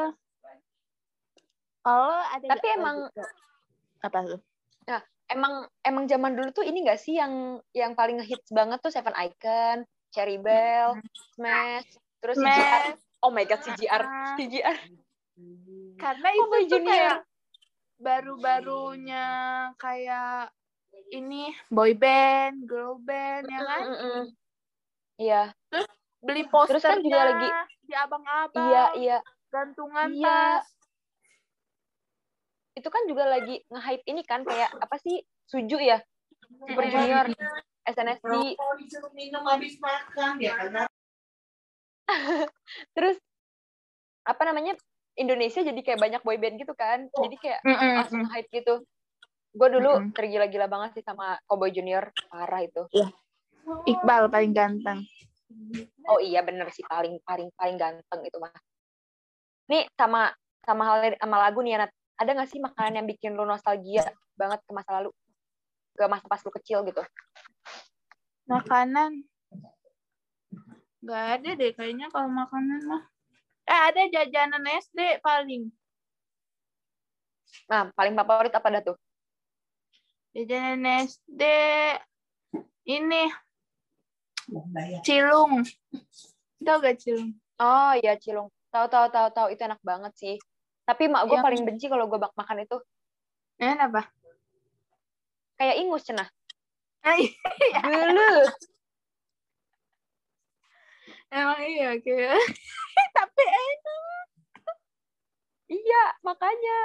Kalau 1.84 2.14
ada 2.24 2.44
Tapi 2.46 2.66
emang- 2.72 3.10
apa 4.00 4.18
tuh? 4.24 4.40
Emang 5.26 5.66
emang 5.82 6.06
zaman 6.06 6.38
dulu 6.38 6.54
tuh 6.54 6.62
ini 6.62 6.86
gak 6.86 7.02
sih 7.02 7.18
yang 7.18 7.58
yang 7.74 7.98
paling 7.98 8.22
hits 8.22 8.46
banget 8.54 8.78
tuh 8.78 8.94
Seven 8.94 9.10
Icon, 9.10 9.82
Cherry 10.14 10.38
Bell, 10.38 11.02
Smash, 11.34 11.98
terus 12.22 12.38
CGR. 12.38 12.94
Smash. 12.94 13.02
Oh 13.26 13.34
my 13.34 13.42
god, 13.42 13.58
CGR. 13.66 14.02
Ah. 14.06 14.38
CGR. 14.38 14.78
Karena 15.96 16.28
Oh, 16.28 16.36
itu 16.36 16.44
tuh 16.46 16.62
Junior. 16.70 16.88
kayak 16.88 17.18
baru-barunya 17.96 19.26
kayak 19.76 20.52
ini 21.10 21.52
boy 21.68 21.92
band, 21.92 22.64
girl 22.64 23.00
band 23.00 23.46
ya 23.46 23.60
kan? 23.60 23.82
Mm-mm. 23.84 24.20
Iya, 25.16 25.42
Beli 26.20 26.44
Terus 26.44 26.82
kan 26.82 27.00
posternya 27.00 27.02
juga 27.02 27.20
lagi- 27.24 27.54
di 27.86 27.94
abang-abang, 27.94 28.66
iya, 28.66 28.84
iya. 28.94 29.18
gantungan 29.48 30.10
Iya. 30.10 30.26
tas. 30.60 30.66
Itu 32.74 32.88
kan 32.90 33.08
juga 33.08 33.24
lagi 33.24 33.64
nge-hype 33.70 34.04
ini 34.04 34.20
kan 34.20 34.44
kayak 34.44 34.68
apa 34.76 34.96
sih? 34.98 35.24
Suju 35.48 35.78
ya? 35.78 36.02
Super. 36.44 36.84
Junior, 36.84 37.26
SNSD. 37.86 38.58
Disuruh 38.76 39.12
minum 39.14 39.40
habis 39.46 39.78
makan 39.78 40.36
ya 40.36 40.52
karena 40.58 40.84
Terus 42.92 43.16
apa 44.22 44.42
namanya? 44.44 44.74
Indonesia 45.16 45.64
jadi 45.64 45.80
kayak 45.80 46.00
banyak 46.00 46.22
boy 46.22 46.36
band 46.36 46.60
gitu 46.60 46.76
kan. 46.76 47.08
Jadi 47.08 47.36
kayak 47.40 47.60
Mm-mm. 47.64 47.92
langsung 48.04 48.24
hype 48.28 48.48
gitu. 48.52 48.84
Gue 49.56 49.68
dulu 49.72 49.88
Mm-mm. 49.88 50.12
tergila-gila 50.12 50.68
banget 50.68 51.00
sih 51.00 51.04
sama 51.04 51.40
Cowboy 51.48 51.72
Junior, 51.72 52.12
parah 52.28 52.60
itu. 52.60 52.84
Iqbal 53.88 54.28
paling 54.28 54.52
ganteng. 54.52 55.00
Oh 56.06 56.20
iya 56.22 56.44
bener 56.44 56.70
sih 56.70 56.84
paling 56.86 57.18
paling 57.24 57.50
paling 57.56 57.76
ganteng 57.80 58.20
itu 58.22 58.36
mah. 58.38 58.52
Nih 59.66 59.88
sama 59.96 60.30
sama 60.62 60.82
hal 60.86 61.16
sama 61.18 61.36
lagu 61.40 61.64
nih 61.64 61.80
Nat. 61.80 61.90
Ada 62.16 62.32
nggak 62.32 62.48
sih 62.48 62.60
makanan 62.62 63.02
yang 63.02 63.06
bikin 63.08 63.36
lu 63.36 63.44
nostalgia 63.44 64.06
banget 64.38 64.60
ke 64.62 64.72
masa 64.72 65.00
lalu? 65.02 65.10
Ke 65.96 66.04
masa 66.06 66.28
pas 66.28 66.40
lu 66.44 66.52
kecil 66.52 66.84
gitu. 66.86 67.02
Makanan 68.46 69.24
nggak 71.02 71.24
ada 71.38 71.50
deh 71.54 71.70
kayaknya 71.74 72.06
kalau 72.12 72.28
makanan 72.30 72.80
mah. 72.86 73.02
Eh 73.66 73.80
ada 73.90 74.02
jajanan 74.06 74.62
SD 74.62 75.18
paling. 75.20 75.66
Nah, 77.66 77.90
paling 77.92 78.14
favorit 78.14 78.54
apa 78.54 78.68
dah 78.70 78.82
tuh? 78.84 78.96
Jajanan 80.30 80.86
SD 81.02 81.42
ini 82.86 83.26
cilung. 85.02 85.66
Tahu 86.62 86.76
gak 86.78 86.96
cilung? 87.02 87.34
Oh 87.58 87.92
iya 87.98 88.14
Cilung. 88.14 88.52
Tahu 88.70 88.86
tahu 88.86 89.06
tahu 89.08 89.28
tahu 89.32 89.46
itu 89.50 89.62
enak 89.64 89.80
banget 89.82 90.12
sih. 90.14 90.36
Tapi 90.86 91.10
mak 91.10 91.26
gue 91.26 91.34
Yang- 91.34 91.46
paling 91.46 91.62
benci 91.66 91.86
kalau 91.88 92.06
gue 92.06 92.20
makan 92.20 92.62
itu 92.62 92.78
Eh, 93.56 93.72
apa? 93.72 94.04
kayak 95.56 95.80
ingus 95.80 96.04
cenah. 96.04 96.28
Eh, 97.02 97.32
Gelut. 97.80 98.52
Emang 101.30 101.60
iya 101.66 101.98
kayak 101.98 102.38
tapi 103.16 103.42
enak. 103.44 104.26
Iya, 105.66 106.04
makanya. 106.22 106.78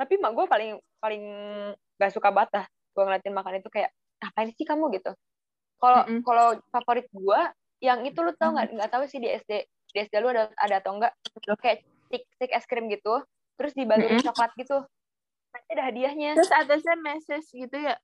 Tapi 0.00 0.14
mak 0.16 0.32
gue 0.32 0.46
paling 0.48 0.70
paling 1.00 1.24
gak 2.00 2.12
suka 2.12 2.32
dah. 2.32 2.64
Gue 2.96 3.02
ngeliatin 3.04 3.36
makan 3.36 3.60
itu 3.60 3.68
kayak, 3.68 3.92
ngapain 4.24 4.48
sih 4.56 4.64
kamu 4.64 4.88
gitu. 4.96 5.12
Kalau 5.76 6.00
Mm-mm. 6.08 6.20
kalau 6.24 6.56
favorit 6.72 7.04
gue, 7.12 7.40
yang 7.84 8.00
itu 8.08 8.16
lu 8.24 8.32
tau 8.40 8.56
nggak? 8.56 8.72
Nggak 8.72 8.90
tahu 8.92 9.04
sih 9.04 9.20
di 9.20 9.28
SD 9.28 9.52
di 9.92 9.98
SD 10.08 10.14
lu 10.24 10.32
ada 10.32 10.48
ada 10.56 10.80
atau 10.80 10.96
enggak? 10.96 11.12
Kayak 11.60 11.84
stick 12.08 12.24
stick 12.40 12.52
es 12.56 12.64
krim 12.64 12.88
gitu, 12.88 13.20
terus 13.60 13.76
dibalurin 13.76 14.16
Mm-mm. 14.16 14.24
coklat 14.32 14.56
gitu. 14.56 14.80
Nanti 15.52 15.68
ada 15.76 15.84
hadiahnya. 15.92 16.40
Terus 16.40 16.52
atasnya 16.52 16.96
message 16.96 17.48
gitu 17.52 17.76
ya? 17.76 18.00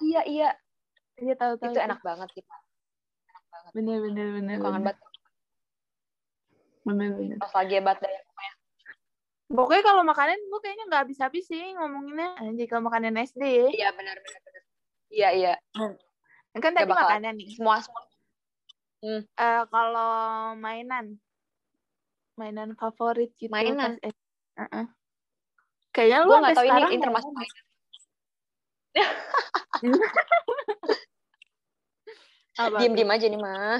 Iya 0.00 0.20
iya, 0.24 0.48
Iya 1.20 1.34
tahu 1.36 1.60
tahu. 1.60 1.76
itu 1.76 1.80
enak 1.84 2.00
banget 2.00 2.28
sih. 2.32 2.40
Pak. 2.40 2.60
Bener 3.70 3.98
bener 4.02 4.26
bener. 4.38 4.56
Kangen 4.58 4.82
banget. 4.82 4.96
Bener 6.82 7.08
bener. 7.14 7.36
Nostalgia 7.38 7.80
banget 7.82 8.06
dah. 8.06 8.12
Pokoknya 9.50 9.82
kalau 9.82 10.02
makanan 10.06 10.38
gue 10.38 10.60
kayaknya 10.62 10.84
nggak 10.86 11.02
habis-habis 11.06 11.44
sih 11.50 11.74
ngomonginnya. 11.74 12.38
Anjir 12.38 12.70
kalau 12.70 12.86
makanan 12.86 13.18
SD 13.18 13.42
ya. 13.42 13.68
Iya 13.74 13.88
benar 13.98 14.16
benar 14.22 14.40
benar. 14.46 14.62
Iya 15.10 15.28
iya. 15.34 15.52
Kan 15.74 15.98
Nggak 16.54 16.74
tadi 16.78 16.86
bakal- 16.86 17.10
makanan 17.10 17.34
nih. 17.34 17.48
Semua 17.58 17.76
semua. 17.82 18.02
Eh, 19.02 19.62
kalau 19.66 20.12
mainan. 20.54 21.18
Mainan 22.38 22.78
favorit 22.78 23.34
gitu. 23.34 23.50
Mainan? 23.50 23.98
pas 23.98 24.14
SD. 24.14 24.22
Heeh. 24.60 24.86
Kayaknya 25.90 26.18
lu 26.22 26.30
sampai 26.30 26.54
nggak 26.54 26.54
tahu 26.62 26.90
ini 26.94 27.02
termasuk 27.02 27.30
mainan. 27.34 27.64
mainan. 32.60 32.76
Apa 32.76 32.80
Diem 32.80 32.92
tuh? 32.92 32.98
diem 32.98 33.10
aja 33.10 33.26
nih 33.26 33.40
mah. 33.40 33.78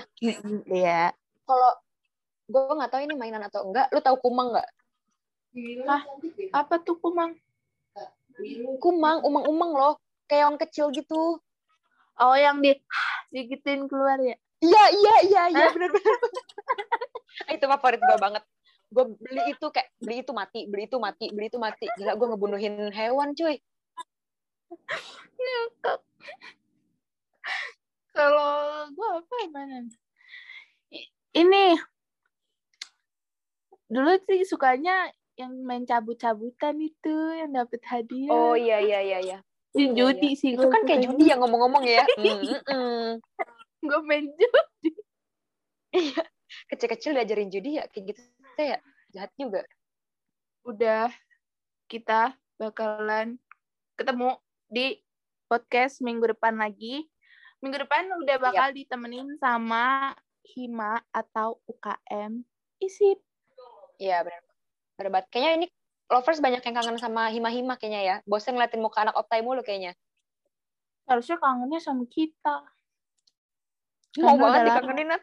Iya. 0.71 1.03
Kalau 1.45 1.73
gue 2.51 2.75
nggak 2.79 2.91
tahu 2.91 3.01
ini 3.05 3.15
mainan 3.19 3.45
atau 3.45 3.61
enggak. 3.69 3.87
Lu 3.93 4.01
tahu 4.01 4.17
kumang 4.25 4.57
nggak? 4.57 4.69
Hah? 5.85 6.03
Apa 6.55 6.81
tuh 6.81 6.97
kumang? 7.03 7.37
Kumang, 8.81 9.21
umang-umang 9.27 9.71
loh. 9.77 9.95
Kayak 10.31 10.43
yang 10.49 10.57
kecil 10.57 10.87
gitu. 10.95 11.43
Oh 12.21 12.37
yang 12.37 12.63
di 12.63 12.77
digituin 13.33 13.89
keluar 13.91 14.21
ya? 14.21 14.37
Iya, 14.61 14.85
iya, 14.93 15.15
iya, 15.25 15.43
iya, 15.57 15.67
bener-bener. 15.73 16.05
itu 17.57 17.65
favorit 17.65 17.97
gue 17.97 18.19
banget. 18.21 18.45
Gue 18.93 19.05
beli 19.17 19.57
itu 19.57 19.67
kayak, 19.73 19.89
beli 19.97 20.21
itu 20.21 20.33
mati, 20.37 20.61
beli 20.69 20.85
itu 20.85 20.99
mati, 21.01 21.27
beli 21.33 21.49
itu 21.49 21.57
mati. 21.57 21.89
Gila, 21.97 22.13
gue 22.13 22.27
ngebunuhin 22.29 22.93
hewan, 22.93 23.33
cuy. 23.33 23.57
Kalau 28.21 28.53
gue 28.93 29.09
apa 29.17 29.35
mainan? 29.49 29.89
I- 30.93 31.09
Ini 31.33 31.81
dulu 33.89 34.13
sih 34.29 34.45
sukanya 34.45 35.09
yang 35.41 35.57
main 35.65 35.89
cabut-cabutan 35.89 36.77
itu 36.85 37.17
yang 37.33 37.57
dapet 37.57 37.81
hadiah. 37.89 38.29
Oh 38.29 38.53
iya, 38.53 38.77
iya, 38.85 39.01
iya, 39.01 39.19
iya. 39.25 39.39
Ini 39.73 39.89
iya, 39.89 39.97
judi 39.97 40.31
sih 40.37 40.53
Itu 40.53 40.69
kan 40.69 40.85
kayak 40.85 41.09
judi 41.09 41.33
ya 41.33 41.41
ngomong-ngomong 41.41 41.81
ya. 41.89 42.05
Gue 43.89 44.01
main 44.05 44.29
judi. 44.37 44.91
Kecil-kecil 46.69 47.17
diajarin 47.17 47.49
judi 47.49 47.81
ya, 47.81 47.89
kayak 47.89 48.13
gitu. 48.13 48.21
Saya 48.53 48.85
jahat 49.17 49.33
juga. 49.41 49.65
Udah 50.69 51.09
kita 51.89 52.37
bakalan 52.61 53.41
ketemu 53.97 54.37
di 54.69 55.01
podcast 55.51 55.99
minggu 56.05 56.31
depan 56.37 56.61
lagi. 56.61 57.10
Minggu 57.61 57.77
depan 57.77 58.09
udah 58.25 58.37
bakal 58.41 58.73
ditemenin 58.73 59.37
sama 59.37 60.17
Hima 60.41 61.01
atau 61.13 61.61
UKM 61.69 62.41
ISIP. 62.81 63.21
Iya. 64.01 64.25
Bener 64.97 65.09
banget. 65.13 65.29
Kayaknya 65.29 65.53
ini 65.61 65.67
lovers 66.09 66.41
banyak 66.41 66.65
yang 66.65 66.75
kangen 66.75 66.97
sama 66.97 67.29
Hima-Hima 67.29 67.77
kayaknya 67.77 68.01
ya. 68.03 68.17
Bosen 68.25 68.57
ngeliatin 68.57 68.81
muka 68.81 69.05
anak 69.05 69.15
optai 69.15 69.45
mulu 69.45 69.61
kayaknya. 69.61 69.93
Harusnya 71.05 71.37
kangennya 71.37 71.81
sama 71.81 72.09
kita. 72.09 72.65
Mau 74.19 74.35
Karena 74.35 74.43
banget 74.43 74.63
dikangenin, 74.67 75.09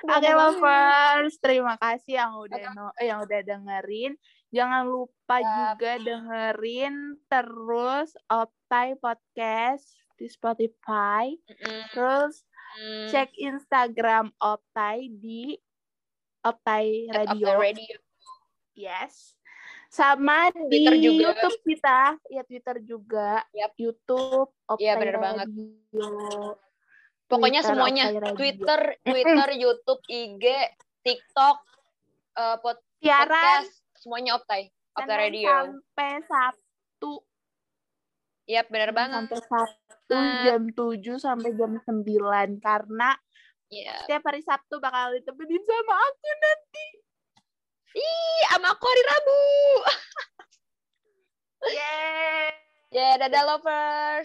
Oke 0.00 0.10
banget. 0.22 0.34
lovers, 0.34 1.34
terima 1.38 1.74
kasih 1.76 2.12
yang 2.16 2.32
udah 2.36 2.64
no- 2.72 2.96
eh, 2.96 3.06
yang 3.08 3.20
udah 3.20 3.40
dengerin. 3.42 4.12
Jangan 4.50 4.82
lupa 4.82 5.36
Siap. 5.38 5.46
juga 5.78 5.92
dengerin 6.00 6.94
terus 7.26 8.08
Optai 8.26 8.96
Podcast 8.96 9.84
di 10.16 10.26
Spotify. 10.26 11.32
Mm-mm. 11.36 11.80
Terus 11.92 12.42
Mm. 12.70 13.06
cek 13.10 13.30
Instagram 13.34 14.30
Optai 14.38 15.10
di 15.10 15.58
Optai 16.40 17.10
Radio. 17.10 17.50
Optai 17.50 17.74
Radio. 17.74 17.96
Yes. 18.72 19.34
Sama 19.90 20.54
di 20.54 20.86
Twitter 20.86 20.94
juga. 21.02 21.34
YouTube 21.34 21.58
kita, 21.66 22.00
ya 22.30 22.42
Twitter 22.46 22.76
juga, 22.80 23.42
Yap. 23.50 23.74
YouTube, 23.74 24.54
Optai 24.64 24.86
Iya, 24.86 24.94
bener 24.96 25.18
banget. 25.18 25.48
Pokoknya 27.30 27.62
Twitter, 27.62 27.70
semuanya. 27.72 28.04
Twitter, 28.34 28.80
Twitter, 29.00 29.48
YouTube, 29.54 30.02
IG, 30.04 30.44
TikTok, 31.00 31.58
eh, 32.34 32.56
pod- 32.58 32.82
Siaran 32.98 33.30
podcast, 33.30 33.72
semuanya 33.96 34.32
Optai. 34.34 34.62
Optai 34.92 35.16
Radio. 35.16 35.48
sampai 35.48 36.12
Sabtu. 36.26 37.12
Bener 38.66 38.90
Senin 38.90 38.98
banget. 38.98 39.22
Sampai 39.30 39.40
Sabtu 39.46 40.18
jam 40.42 40.62
7 40.68 41.14
sampai 41.16 41.50
jam 41.54 41.72
9 41.78 42.58
karena 42.58 43.14
Iya. 43.70 43.94
setiap 44.02 44.26
hari 44.26 44.42
Sabtu 44.42 44.82
bakal 44.82 45.14
ditemenin 45.14 45.62
sama 45.62 45.94
aku 45.94 46.28
nanti. 46.36 46.86
Ih, 47.94 48.40
sama 48.50 48.74
aku 48.74 48.84
hari 48.84 49.02
Rabu. 49.06 49.40
Yeay. 51.70 52.50
Ya, 52.90 53.14
dadah 53.16 53.42
lovers. 53.46 54.18